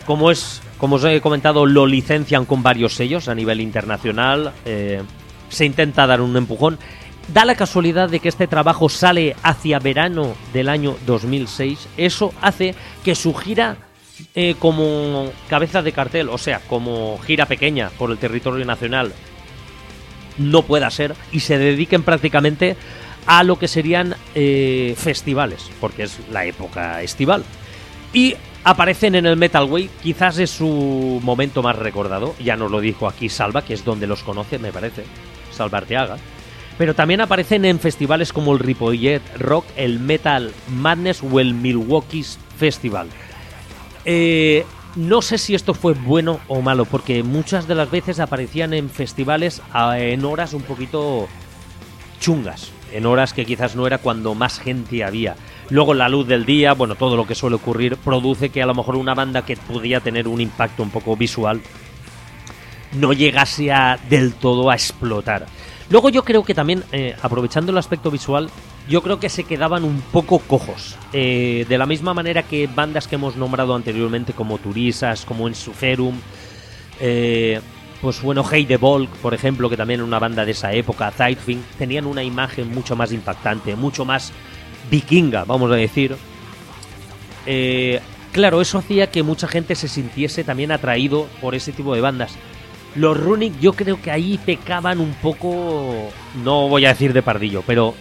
Como 0.06 0.30
es, 0.30 0.62
como 0.78 0.96
os 0.96 1.04
he 1.04 1.20
comentado, 1.20 1.66
lo 1.66 1.86
licencian 1.86 2.44
con 2.44 2.62
varios 2.62 2.94
sellos 2.94 3.28
a 3.28 3.34
nivel 3.34 3.60
internacional. 3.60 4.52
Eh, 4.64 5.02
se 5.48 5.64
intenta 5.64 6.06
dar 6.06 6.20
un 6.20 6.36
empujón. 6.36 6.78
Da 7.32 7.44
la 7.44 7.56
casualidad 7.56 8.08
de 8.08 8.20
que 8.20 8.28
este 8.28 8.46
trabajo 8.46 8.88
sale 8.88 9.34
hacia 9.42 9.78
verano 9.78 10.34
del 10.52 10.68
año 10.68 10.96
2006. 11.06 11.88
Eso 11.96 12.32
hace 12.40 12.74
que 13.04 13.14
su 13.14 13.34
gira 13.34 13.78
eh, 14.34 14.54
como 14.58 15.30
cabeza 15.48 15.82
de 15.82 15.92
cartel, 15.92 16.28
o 16.28 16.38
sea, 16.38 16.60
como 16.68 17.18
gira 17.18 17.46
pequeña 17.46 17.90
por 17.98 18.10
el 18.10 18.18
territorio 18.18 18.64
nacional, 18.64 19.12
no 20.38 20.62
pueda 20.62 20.90
ser 20.90 21.14
y 21.32 21.40
se 21.40 21.58
dediquen 21.58 22.02
prácticamente 22.02 22.76
a 23.26 23.42
lo 23.42 23.58
que 23.58 23.68
serían 23.68 24.14
eh, 24.34 24.94
festivales, 24.96 25.70
porque 25.80 26.04
es 26.04 26.18
la 26.30 26.44
época 26.44 27.02
estival. 27.02 27.44
Y 28.12 28.36
aparecen 28.66 29.14
en 29.14 29.26
el 29.26 29.36
Metal 29.36 29.64
Way, 29.70 29.88
quizás 30.02 30.38
es 30.40 30.50
su 30.50 31.20
momento 31.22 31.62
más 31.62 31.76
recordado, 31.76 32.34
ya 32.40 32.56
nos 32.56 32.68
lo 32.68 32.80
dijo 32.80 33.06
aquí 33.06 33.28
Salva, 33.28 33.62
que 33.62 33.74
es 33.74 33.84
donde 33.84 34.08
los 34.08 34.24
conoce, 34.24 34.58
me 34.58 34.72
parece, 34.72 35.04
Salva 35.52 35.78
Arteaga. 35.78 36.16
Pero 36.76 36.92
también 36.92 37.20
aparecen 37.20 37.64
en 37.64 37.78
festivales 37.78 38.32
como 38.32 38.52
el 38.52 38.58
Ripollet 38.58 39.22
Rock, 39.38 39.66
el 39.76 40.00
Metal 40.00 40.52
Madness 40.68 41.22
o 41.22 41.38
el 41.38 41.54
Milwaukee's 41.54 42.40
Festival. 42.58 43.06
Eh, 44.04 44.66
no 44.96 45.22
sé 45.22 45.38
si 45.38 45.54
esto 45.54 45.72
fue 45.72 45.94
bueno 45.94 46.40
o 46.48 46.60
malo, 46.60 46.86
porque 46.86 47.22
muchas 47.22 47.68
de 47.68 47.76
las 47.76 47.88
veces 47.88 48.18
aparecían 48.18 48.74
en 48.74 48.90
festivales 48.90 49.62
en 49.96 50.24
horas 50.24 50.54
un 50.54 50.62
poquito 50.62 51.28
chungas 52.18 52.72
en 52.92 53.06
horas 53.06 53.32
que 53.32 53.44
quizás 53.44 53.76
no 53.76 53.86
era 53.86 53.98
cuando 53.98 54.34
más 54.34 54.58
gente 54.58 55.04
había. 55.04 55.36
Luego 55.70 55.94
la 55.94 56.08
luz 56.08 56.26
del 56.28 56.46
día, 56.46 56.74
bueno, 56.74 56.94
todo 56.94 57.16
lo 57.16 57.26
que 57.26 57.34
suele 57.34 57.56
ocurrir, 57.56 57.96
produce 57.96 58.50
que 58.50 58.62
a 58.62 58.66
lo 58.66 58.74
mejor 58.74 58.96
una 58.96 59.14
banda 59.14 59.42
que 59.42 59.56
podía 59.56 60.00
tener 60.00 60.28
un 60.28 60.40
impacto 60.40 60.82
un 60.82 60.90
poco 60.90 61.16
visual 61.16 61.60
no 62.92 63.12
llegase 63.12 63.72
a 63.72 63.98
del 64.08 64.34
todo 64.34 64.70
a 64.70 64.74
explotar. 64.74 65.46
Luego 65.90 66.08
yo 66.08 66.24
creo 66.24 66.44
que 66.44 66.54
también, 66.54 66.82
eh, 66.92 67.14
aprovechando 67.22 67.70
el 67.70 67.78
aspecto 67.78 68.10
visual, 68.10 68.50
yo 68.88 69.02
creo 69.02 69.20
que 69.20 69.28
se 69.28 69.44
quedaban 69.44 69.84
un 69.84 70.00
poco 70.00 70.38
cojos. 70.40 70.96
Eh, 71.12 71.64
de 71.68 71.78
la 71.78 71.86
misma 71.86 72.14
manera 72.14 72.42
que 72.42 72.68
bandas 72.68 73.06
que 73.06 73.16
hemos 73.16 73.36
nombrado 73.36 73.74
anteriormente 73.74 74.32
como 74.32 74.58
Turisas, 74.58 75.24
como 75.24 75.46
Ensuferum, 75.46 76.18
eh, 77.00 77.60
pues 78.00 78.20
bueno, 78.20 78.44
Hey 78.48 78.66
the 78.66 78.76
Volk, 78.76 79.10
por 79.16 79.34
ejemplo, 79.34 79.70
que 79.70 79.76
también 79.76 80.00
era 80.00 80.06
una 80.06 80.18
banda 80.18 80.44
de 80.44 80.52
esa 80.52 80.72
época, 80.72 81.10
Tightfing, 81.10 81.62
tenían 81.78 82.06
una 82.06 82.22
imagen 82.22 82.72
mucho 82.72 82.96
más 82.96 83.12
impactante, 83.12 83.74
mucho 83.76 84.04
más 84.04 84.32
vikinga, 84.90 85.44
vamos 85.44 85.70
a 85.70 85.76
decir. 85.76 86.16
Eh, 87.46 88.00
claro, 88.32 88.60
eso 88.60 88.78
hacía 88.78 89.10
que 89.10 89.22
mucha 89.22 89.48
gente 89.48 89.74
se 89.74 89.88
sintiese 89.88 90.44
también 90.44 90.72
atraído 90.72 91.28
por 91.40 91.54
ese 91.54 91.72
tipo 91.72 91.94
de 91.94 92.00
bandas. 92.00 92.36
Los 92.94 93.18
Runic 93.18 93.58
yo 93.60 93.74
creo 93.74 94.00
que 94.00 94.10
ahí 94.10 94.38
pecaban 94.38 95.00
un 95.00 95.12
poco, 95.14 96.10
no 96.42 96.68
voy 96.68 96.86
a 96.86 96.90
decir 96.90 97.12
de 97.12 97.22
pardillo, 97.22 97.62
pero 97.66 97.94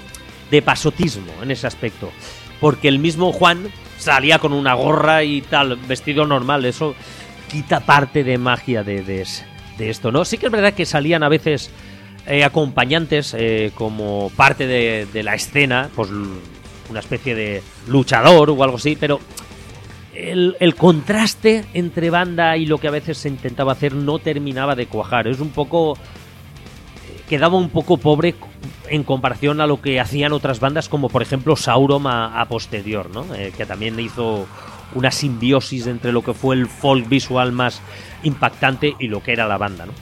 de 0.52 0.62
pasotismo 0.62 1.32
en 1.42 1.52
ese 1.52 1.68
aspecto. 1.68 2.12
Porque 2.62 2.88
el 2.88 3.00
mismo 3.00 3.34
Juan 3.34 3.70
salía 3.98 4.40
con 4.40 4.54
una 4.54 4.74
gorra 4.74 5.24
y 5.24 5.42
tal, 5.42 5.76
vestido 5.76 6.26
normal, 6.26 6.64
eso 6.66 6.96
quita 7.50 7.82
parte 7.82 8.24
de 8.24 8.38
magia 8.38 8.84
de, 8.84 9.04
de, 9.04 9.28
de 9.78 9.90
esto, 9.90 10.12
¿no? 10.12 10.24
Sí 10.24 10.38
que 10.38 10.46
es 10.46 10.52
verdad 10.52 10.74
que 10.74 10.86
salían 10.86 11.24
a 11.24 11.30
veces 11.30 11.70
eh, 12.28 12.44
acompañantes 12.44 13.36
eh, 13.38 13.72
como 13.76 14.32
parte 14.36 14.66
de, 14.66 15.24
la 15.24 15.36
escena, 15.36 15.90
pues 15.96 16.10
una 16.90 17.00
especie 17.00 17.36
de 17.36 17.64
luchador 17.88 18.50
o 18.50 18.64
algo 18.64 18.78
así, 18.78 18.96
pero 19.00 19.20
el, 20.16 20.76
contraste 20.76 21.66
entre 21.74 22.10
banda 22.10 22.58
y 22.58 22.66
lo 22.66 22.78
que 22.78 22.88
a 22.88 22.92
veces 22.92 23.18
se 23.18 23.30
intentaba 23.30 23.74
hacer 23.74 23.94
no 23.94 24.20
terminaba 24.20 24.76
de 24.76 24.88
cuajar. 24.88 25.28
Es 25.28 25.40
un 25.40 25.50
poco. 25.50 25.98
quedaba 27.30 27.58
un 27.58 27.70
poco 27.70 27.98
pobre 27.98 28.36
en 28.88 29.04
comparación 29.04 29.62
a 29.62 29.68
lo 29.68 29.82
que 29.82 30.00
hacían 30.00 30.34
otras 30.34 30.60
bandas, 30.60 30.90
como 30.90 31.10
por 31.10 31.22
ejemplo 31.22 31.56
Sauron 31.56 32.08
a, 32.08 32.46
posterior, 32.48 33.10
¿no? 33.10 33.34
Eh, 33.36 33.54
que 33.56 33.66
también 33.66 34.00
hizo 34.00 34.48
una 34.94 35.12
simbiosis 35.12 35.88
entre 35.88 36.12
lo 36.12 36.24
que 36.24 36.34
fue 36.34 36.56
el 36.56 36.68
folk 36.68 37.10
visual 37.10 37.52
más 37.52 37.82
impactante 38.24 38.96
y 39.00 39.08
lo 39.08 39.22
que 39.22 39.34
era 39.34 39.48
la 39.48 39.58
banda, 39.58 39.86
¿no? 39.86 39.94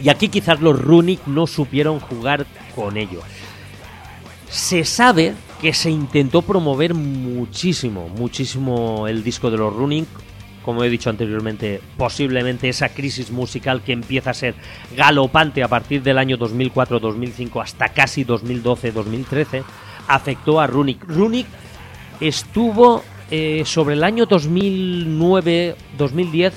Y 0.00 0.10
aquí 0.10 0.28
quizás 0.28 0.60
los 0.60 0.80
Runic 0.80 1.26
no 1.26 1.46
supieron 1.46 1.98
jugar 1.98 2.46
con 2.76 2.96
ello. 2.96 3.20
Se 4.48 4.84
sabe 4.84 5.34
que 5.60 5.72
se 5.72 5.90
intentó 5.90 6.42
promover 6.42 6.94
muchísimo, 6.94 8.08
muchísimo 8.08 9.08
el 9.08 9.24
disco 9.24 9.50
de 9.50 9.58
los 9.58 9.74
Runic. 9.74 10.06
Como 10.64 10.84
he 10.84 10.90
dicho 10.90 11.10
anteriormente, 11.10 11.80
posiblemente 11.96 12.68
esa 12.68 12.90
crisis 12.90 13.30
musical 13.30 13.82
que 13.82 13.92
empieza 13.92 14.30
a 14.30 14.34
ser 14.34 14.54
galopante 14.96 15.62
a 15.62 15.68
partir 15.68 16.02
del 16.02 16.18
año 16.18 16.36
2004-2005 16.36 17.62
hasta 17.62 17.88
casi 17.88 18.24
2012-2013 18.24 19.62
afectó 20.08 20.60
a 20.60 20.66
Runic. 20.66 21.04
Runic 21.06 21.46
estuvo 22.20 23.04
eh, 23.30 23.62
sobre 23.64 23.94
el 23.94 24.02
año 24.04 24.26
2009-2010 24.26 26.52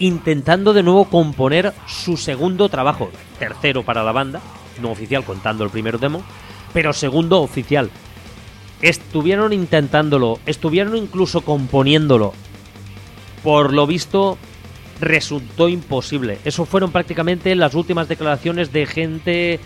intentando 0.00 0.72
de 0.72 0.82
nuevo 0.82 1.04
componer 1.04 1.72
su 1.86 2.16
segundo 2.16 2.68
trabajo, 2.68 3.10
tercero 3.38 3.84
para 3.84 4.02
la 4.02 4.10
banda, 4.12 4.40
no 4.82 4.90
oficial 4.90 5.24
contando 5.24 5.62
el 5.64 5.70
primer 5.70 6.00
demo, 6.00 6.24
pero 6.72 6.92
segundo 6.92 7.40
oficial. 7.40 7.88
Estuvieron 8.84 9.54
intentándolo, 9.54 10.38
estuvieron 10.44 10.94
incluso 10.94 11.40
componiéndolo. 11.40 12.34
Por 13.42 13.72
lo 13.72 13.86
visto, 13.86 14.36
resultó 15.00 15.70
imposible. 15.70 16.38
Eso 16.44 16.66
fueron 16.66 16.92
prácticamente 16.92 17.54
las 17.54 17.74
últimas 17.74 18.08
declaraciones 18.08 18.74
de 18.74 18.84
gente 18.84 19.58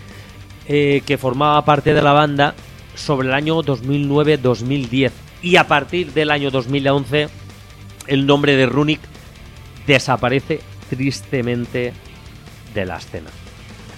eh, 0.69 1.01
que 1.05 1.17
formaba 1.17 1.65
parte 1.65 1.93
de 1.93 2.01
la 2.01 2.13
banda 2.13 2.55
sobre 2.95 3.27
el 3.27 3.33
año 3.33 3.61
2009-2010 3.61 5.11
y 5.41 5.57
a 5.57 5.67
partir 5.67 6.13
del 6.13 6.31
año 6.31 6.49
2011 6.49 7.27
el 8.07 8.25
nombre 8.25 8.55
de 8.55 8.67
Runic 8.67 9.01
desaparece 9.85 10.61
tristemente 10.89 11.91
de 12.73 12.85
la 12.85 12.95
escena. 12.95 13.31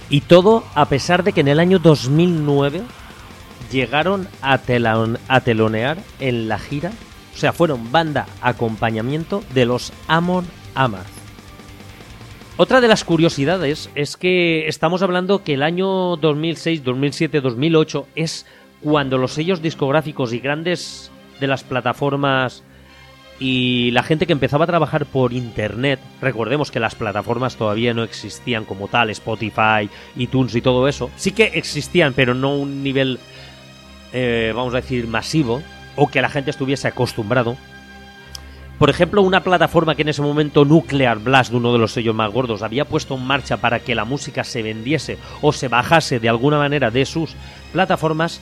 Y 0.09 0.21
todo 0.21 0.63
a 0.73 0.85
pesar 0.85 1.23
de 1.23 1.31
que 1.31 1.41
en 1.41 1.47
el 1.47 1.59
año 1.59 1.77
2009 1.77 2.81
llegaron 3.71 4.27
a, 4.41 4.59
a 5.27 5.41
telonear 5.41 5.97
en 6.19 6.47
la 6.47 6.59
gira, 6.59 6.91
o 7.33 7.37
sea, 7.37 7.53
fueron 7.53 7.91
banda 7.91 8.27
acompañamiento 8.41 9.43
de 9.53 9.65
los 9.65 9.93
Amon 10.07 10.45
Amarth. 10.75 11.07
Otra 12.57 12.81
de 12.81 12.87
las 12.87 13.03
curiosidades 13.03 13.89
es 13.95 14.17
que 14.17 14.67
estamos 14.67 15.01
hablando 15.01 15.43
que 15.43 15.55
el 15.55 15.63
año 15.63 16.15
2006, 16.17 16.83
2007, 16.83 17.41
2008 17.41 18.07
es 18.15 18.45
cuando 18.81 19.17
los 19.17 19.33
sellos 19.33 19.61
discográficos 19.61 20.33
y 20.33 20.39
grandes 20.39 21.11
de 21.39 21.47
las 21.47 21.63
plataformas 21.63 22.63
y 23.39 23.89
la 23.91 24.03
gente 24.03 24.27
que 24.27 24.33
empezaba 24.33 24.65
a 24.65 24.67
trabajar 24.67 25.07
por 25.07 25.33
internet, 25.33 25.99
recordemos 26.21 26.69
que 26.69 26.79
las 26.79 26.93
plataformas 26.93 27.55
todavía 27.55 27.91
no 27.95 28.03
existían 28.03 28.65
como 28.65 28.87
tal, 28.87 29.09
Spotify, 29.09 29.89
iTunes 30.15 30.53
y 30.53 30.61
todo 30.61 30.87
eso, 30.87 31.09
sí 31.15 31.31
que 31.31 31.45
existían, 31.55 32.13
pero 32.13 32.35
no 32.35 32.55
un 32.55 32.83
nivel, 32.83 33.17
eh, 34.13 34.53
vamos 34.55 34.73
a 34.73 34.77
decir, 34.77 35.07
masivo, 35.07 35.61
o 35.95 36.07
que 36.07 36.21
la 36.21 36.29
gente 36.29 36.51
estuviese 36.51 36.87
acostumbrado. 36.87 37.57
Por 38.77 38.89
ejemplo, 38.89 39.21
una 39.21 39.43
plataforma 39.43 39.93
que 39.93 40.01
en 40.01 40.09
ese 40.09 40.23
momento 40.23 40.65
Nuclear 40.65 41.19
Blast, 41.19 41.53
uno 41.53 41.71
de 41.71 41.77
los 41.77 41.91
sellos 41.91 42.15
más 42.15 42.31
gordos, 42.31 42.63
había 42.63 42.85
puesto 42.85 43.15
en 43.15 43.25
marcha 43.25 43.57
para 43.57 43.79
que 43.79 43.93
la 43.93 44.05
música 44.05 44.43
se 44.43 44.63
vendiese 44.63 45.19
o 45.41 45.53
se 45.53 45.67
bajase 45.67 46.19
de 46.19 46.29
alguna 46.29 46.57
manera 46.57 46.89
de 46.89 47.05
sus 47.05 47.35
plataformas, 47.73 48.41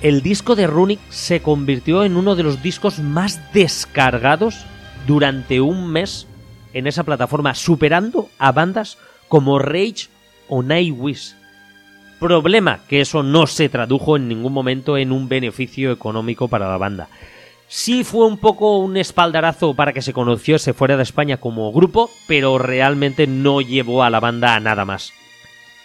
el 0.00 0.22
disco 0.22 0.54
de 0.54 0.66
Runic 0.66 1.00
se 1.10 1.42
convirtió 1.42 2.04
en 2.04 2.16
uno 2.16 2.36
de 2.36 2.44
los 2.44 2.62
discos 2.62 3.00
más 3.00 3.52
descargados 3.52 4.64
durante 5.06 5.60
un 5.60 5.90
mes 5.90 6.26
en 6.72 6.86
esa 6.86 7.02
plataforma, 7.02 7.54
superando 7.54 8.28
a 8.38 8.52
bandas 8.52 8.96
como 9.28 9.58
Rage 9.58 10.08
o 10.48 10.62
Nightwish. 10.62 11.34
Problema 12.20 12.80
que 12.86 13.00
eso 13.00 13.22
no 13.22 13.46
se 13.46 13.70
tradujo 13.70 14.14
en 14.14 14.28
ningún 14.28 14.52
momento 14.52 14.98
en 14.98 15.10
un 15.10 15.26
beneficio 15.26 15.90
económico 15.90 16.48
para 16.48 16.68
la 16.68 16.76
banda. 16.76 17.08
Sí 17.66 18.04
fue 18.04 18.26
un 18.26 18.36
poco 18.36 18.76
un 18.76 18.98
espaldarazo 18.98 19.72
para 19.72 19.94
que 19.94 20.02
se 20.02 20.12
conociese 20.12 20.74
fuera 20.74 20.98
de 20.98 21.02
España 21.02 21.38
como 21.38 21.72
grupo, 21.72 22.10
pero 22.26 22.58
realmente 22.58 23.26
no 23.26 23.62
llevó 23.62 24.02
a 24.02 24.10
la 24.10 24.20
banda 24.20 24.54
a 24.54 24.60
nada 24.60 24.84
más. 24.84 25.14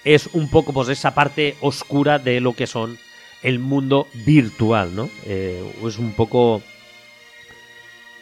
Es 0.04 0.28
un 0.34 0.50
poco 0.50 0.74
pues 0.74 0.90
esa 0.90 1.16
parte 1.16 1.56
oscura 1.62 2.20
de 2.20 2.42
lo 2.42 2.52
que 2.52 2.68
son 2.68 2.98
el 3.42 3.60
mundo 3.60 4.08
virtual, 4.26 4.94
¿no? 4.94 5.10
Eh, 5.26 5.64
es 5.88 5.98
un 5.98 6.12
poco 6.14 6.62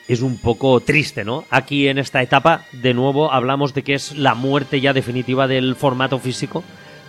es 0.07 0.21
un 0.21 0.37
poco 0.37 0.81
triste, 0.81 1.23
¿no? 1.23 1.45
Aquí 1.49 1.87
en 1.87 1.97
esta 1.97 2.21
etapa, 2.21 2.65
de 2.73 2.93
nuevo, 2.93 3.31
hablamos 3.31 3.73
de 3.73 3.83
que 3.83 3.95
es 3.95 4.15
la 4.15 4.35
muerte 4.35 4.81
ya 4.81 4.93
definitiva 4.93 5.47
del 5.47 5.75
formato 5.75 6.19
físico 6.19 6.63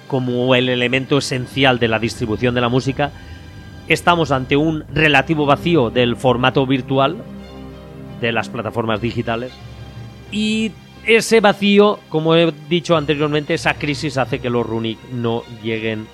como 0.08 0.54
el 0.54 0.68
elemento 0.68 1.18
esencial 1.18 1.78
de 1.78 1.88
la 1.88 1.98
distribución 1.98 2.54
de 2.54 2.60
la 2.60 2.68
música 2.68 3.12
estamos 3.88 4.30
ante 4.30 4.56
un 4.56 4.84
relativo 4.92 5.46
vacío 5.46 5.90
del 5.90 6.16
formato 6.16 6.66
virtual 6.66 7.16
de 8.20 8.32
las 8.32 8.48
plataformas 8.48 9.00
digitales 9.00 9.52
y 10.30 10.72
ese 11.06 11.40
vacío, 11.40 12.00
como 12.08 12.34
he 12.34 12.52
dicho 12.68 12.96
anteriormente, 12.96 13.54
esa 13.54 13.74
crisis 13.74 14.16
hace 14.16 14.38
que 14.38 14.50
los 14.50 14.66
Runic 14.66 14.98
no 15.12 15.42
lleguen 15.62 16.06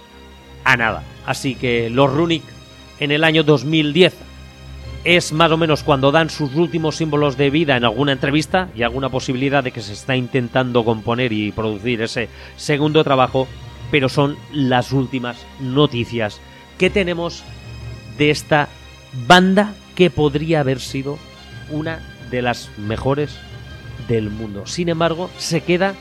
a 0.64 0.76
nada. 0.76 1.04
Así 1.26 1.54
que 1.54 1.90
los 1.90 2.12
Runic 2.12 2.42
en 2.98 3.12
el 3.12 3.24
año 3.24 3.44
2010 3.44 4.14
es 5.04 5.32
más 5.32 5.50
o 5.50 5.56
menos 5.56 5.82
cuando 5.82 6.12
dan 6.12 6.28
sus 6.28 6.54
últimos 6.54 6.96
símbolos 6.96 7.36
de 7.36 7.48
vida 7.48 7.76
en 7.76 7.84
alguna 7.84 8.12
entrevista 8.12 8.68
y 8.76 8.82
alguna 8.82 9.08
posibilidad 9.08 9.64
de 9.64 9.72
que 9.72 9.80
se 9.80 9.94
está 9.94 10.16
intentando 10.16 10.84
componer 10.84 11.32
y 11.32 11.52
producir 11.52 12.02
ese 12.02 12.28
segundo 12.56 13.02
trabajo, 13.02 13.48
pero 13.90 14.08
son 14.08 14.36
las 14.52 14.92
últimas 14.92 15.44
noticias 15.60 16.40
que 16.78 16.90
tenemos 16.90 17.44
de 18.18 18.30
esta 18.30 18.68
banda 19.26 19.74
que 19.94 20.10
podría 20.10 20.60
haber 20.60 20.80
sido 20.80 21.18
una 21.70 22.00
de 22.30 22.42
las 22.42 22.70
mejores 22.78 23.38
del 24.08 24.30
mundo. 24.30 24.66
Sin 24.66 24.88
embargo, 24.88 25.30
se 25.36 25.60
queda 25.62 25.94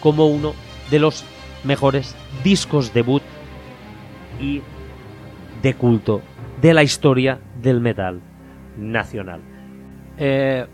como 0.00 0.26
uno 0.26 0.54
de 0.90 0.98
los 0.98 1.24
mejores 1.64 2.14
discos 2.42 2.92
debut 2.94 3.22
y 4.40 4.62
de 5.62 5.74
culto 5.74 6.22
de 6.60 6.74
la 6.74 6.82
historia 6.82 7.40
del 7.60 7.80
metal 7.80 8.20
nacional. 8.76 9.40
Eh, 10.16 10.66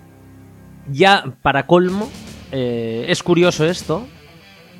ya 0.91 1.25
para 1.43 1.67
colmo, 1.67 2.09
eh, 2.53 3.07
es 3.09 3.23
curioso 3.23 3.65
esto, 3.65 4.07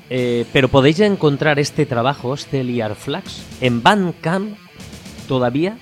eh, 0.09 0.45
pero 0.53 0.69
podéis 0.69 0.99
encontrar 0.99 1.59
este 1.59 1.85
trabajo, 1.85 2.33
este 2.33 2.63
Liar 2.63 2.95
Flags, 2.95 3.43
en 3.61 3.83
Bandcamp 3.83 4.57
todavía 5.27 5.77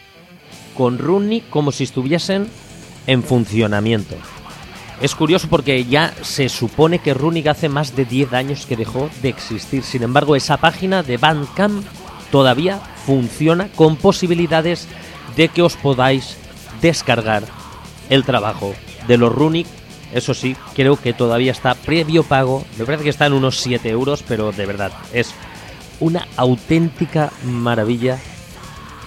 con 0.76 0.98
Runic 0.98 1.50
como 1.50 1.72
si 1.72 1.84
estuviesen 1.84 2.48
en 3.08 3.24
funcionamiento. 3.24 4.16
Es 5.02 5.14
curioso 5.14 5.48
porque 5.50 5.84
ya 5.86 6.14
se 6.22 6.48
supone 6.48 7.00
que 7.00 7.14
Runic 7.14 7.48
hace 7.48 7.70
más 7.70 7.96
de 7.96 8.06
10 8.06 8.34
años 8.34 8.66
que 8.66 8.78
dejó 8.78 9.10
de 9.22 9.30
existir. 9.30 9.84
Sin 9.84 10.04
embargo, 10.04 10.36
esa 10.36 10.58
página 10.58 11.04
de 11.04 11.18
Bandcamp 11.18 11.86
todavía 12.32 12.80
funciona 13.06 13.70
con 13.76 13.98
posibilidades 13.98 14.88
de 15.36 15.50
que 15.50 15.62
os 15.62 15.76
podáis 15.76 16.38
descargar 16.82 17.44
el 18.10 18.24
trabajo 18.24 18.74
de 19.08 19.18
los 19.18 19.34
Runic. 19.34 19.68
Eso 20.16 20.34
sí, 20.34 20.56
creo 20.74 20.96
que 20.96 21.12
todavía 21.12 21.52
está 21.52 21.76
previo 21.76 22.24
pago. 22.24 22.64
Me 22.78 22.86
parece 22.86 23.04
que 23.04 23.10
está 23.10 23.26
en 23.26 23.34
unos 23.34 23.60
7 23.60 23.90
euros, 23.90 24.24
pero 24.26 24.54
de 24.54 24.66
verdad 24.66 24.94
es 25.12 25.34
una 26.00 26.26
auténtica 26.38 27.34
maravilla 27.44 28.18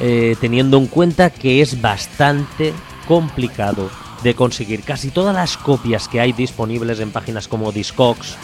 eh, 0.00 0.36
teniendo 0.38 0.76
en 0.76 0.86
cuenta 0.86 1.30
que 1.30 1.62
es 1.62 1.80
bastante 1.80 2.74
complicado 3.06 3.88
de 4.22 4.34
conseguir. 4.34 4.82
Casi 4.82 5.08
todas 5.08 5.34
las 5.34 5.56
copias 5.56 6.08
que 6.08 6.20
hay 6.20 6.32
disponibles 6.32 7.00
en 7.00 7.10
páginas 7.10 7.48
como 7.48 7.72
Discogs 7.72 8.36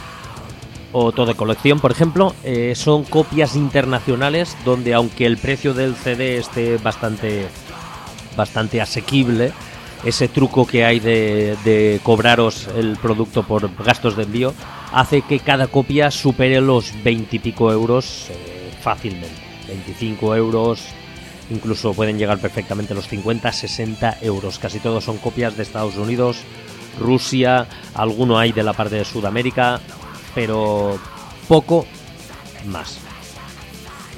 o 0.93 1.13
Todo 1.13 1.37
Colección, 1.37 1.81
por 1.81 1.93
ejemplo, 1.93 2.35
eh, 2.45 2.73
son 2.75 3.05
copias 3.05 3.57
internacionales 3.57 4.57
donde 4.65 4.95
aunque 4.95 5.27
el 5.27 5.37
precio 5.37 5.75
del 5.75 5.97
CD 5.97 6.39
esté 6.39 6.79
bastante, 6.79 7.47
bastante 8.39 8.81
asequible, 8.81 9.53
ese 10.05 10.29
truco 10.29 10.67
que 10.67 10.85
hay 10.85 11.01
de, 11.01 12.01
cobraros 12.03 12.69
el 12.77 12.97
producto 12.97 13.43
por 13.43 13.71
gastos 13.83 14.17
de 14.17 14.25
envío 14.25 14.55
hace 14.93 15.23
que 15.23 15.41
cada 15.41 15.67
copia 15.67 16.11
supere 16.11 16.61
los 16.61 16.93
20 17.03 17.37
y 17.37 17.39
pico 17.39 17.73
euros 17.73 18.29
eh, 18.31 18.71
fácilmente. 18.81 19.43
25 19.67 20.37
euros, 20.37 20.85
incluso 21.51 21.95
pueden 21.95 22.19
llegar 22.19 22.39
perfectamente 22.39 22.95
los 22.95 23.09
50, 23.09 23.51
60 23.51 24.19
euros. 24.21 24.59
Casi 24.59 24.79
todos 24.79 25.05
son 25.05 25.17
copias 25.19 25.57
de 25.57 25.63
Estados 25.63 25.97
Unidos, 25.97 26.39
Rusia, 27.01 27.67
alguno 27.95 28.39
hay 28.39 28.53
de 28.53 28.63
la 28.63 28.73
parte 28.73 28.97
de 28.97 29.05
Sudamérica, 29.05 29.81
pero 30.35 30.99
poco 31.49 31.87
más. 32.67 32.99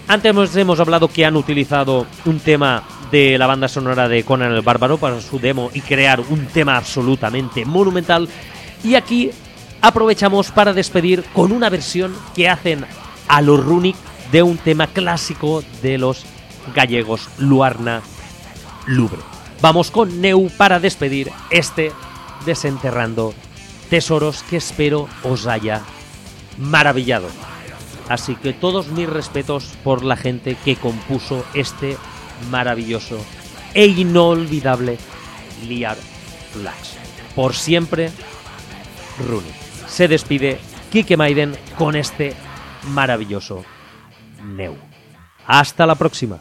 Antes 0.08 0.56
hemos 0.56 0.78
hablado 0.78 1.08
que 1.08 1.24
han 1.24 1.36
utilizado 1.36 2.06
un 2.26 2.38
tema 2.38 2.82
de 3.10 3.38
la 3.38 3.46
banda 3.46 3.68
sonora 3.68 4.08
de 4.08 4.24
Conan 4.24 4.52
el 4.52 4.62
Bárbaro 4.62 4.98
para 4.98 5.20
su 5.20 5.38
demo 5.38 5.70
y 5.74 5.80
crear 5.80 6.20
un 6.20 6.46
tema 6.46 6.76
absolutamente 6.76 7.64
monumental. 7.64 8.28
Y 8.82 8.94
aquí 8.94 9.30
aprovechamos 9.80 10.50
para 10.50 10.72
despedir 10.72 11.24
con 11.32 11.52
una 11.52 11.70
versión 11.70 12.14
que 12.34 12.48
hacen 12.48 12.84
a 13.28 13.42
los 13.42 13.64
Runic 13.64 13.96
de 14.32 14.42
un 14.42 14.58
tema 14.58 14.88
clásico 14.88 15.62
de 15.82 15.98
los 15.98 16.24
gallegos 16.74 17.28
Luarna 17.38 18.02
Lubre. 18.86 19.20
Vamos 19.60 19.90
con 19.90 20.20
Neu 20.20 20.50
para 20.56 20.80
despedir 20.80 21.30
este 21.50 21.92
desenterrando 22.44 23.34
tesoros 23.88 24.42
que 24.42 24.56
espero 24.56 25.08
os 25.22 25.46
haya 25.46 25.82
maravillado. 26.58 27.28
Así 28.08 28.36
que 28.36 28.52
todos 28.52 28.88
mis 28.88 29.08
respetos 29.08 29.72
por 29.82 30.04
la 30.04 30.16
gente 30.16 30.56
que 30.64 30.76
compuso 30.76 31.44
este 31.54 31.96
maravilloso 32.50 33.24
e 33.74 33.86
inolvidable 33.86 34.98
Liar 35.66 35.96
Flash. 36.52 36.94
Por 37.34 37.54
siempre, 37.54 38.10
Rune. 39.26 39.50
Se 39.86 40.08
despide 40.08 40.58
Kike 40.90 41.16
Maiden 41.16 41.56
con 41.78 41.96
este 41.96 42.34
maravilloso 42.88 43.64
Neu. 44.42 44.76
Hasta 45.46 45.86
la 45.86 45.94
próxima. 45.94 46.40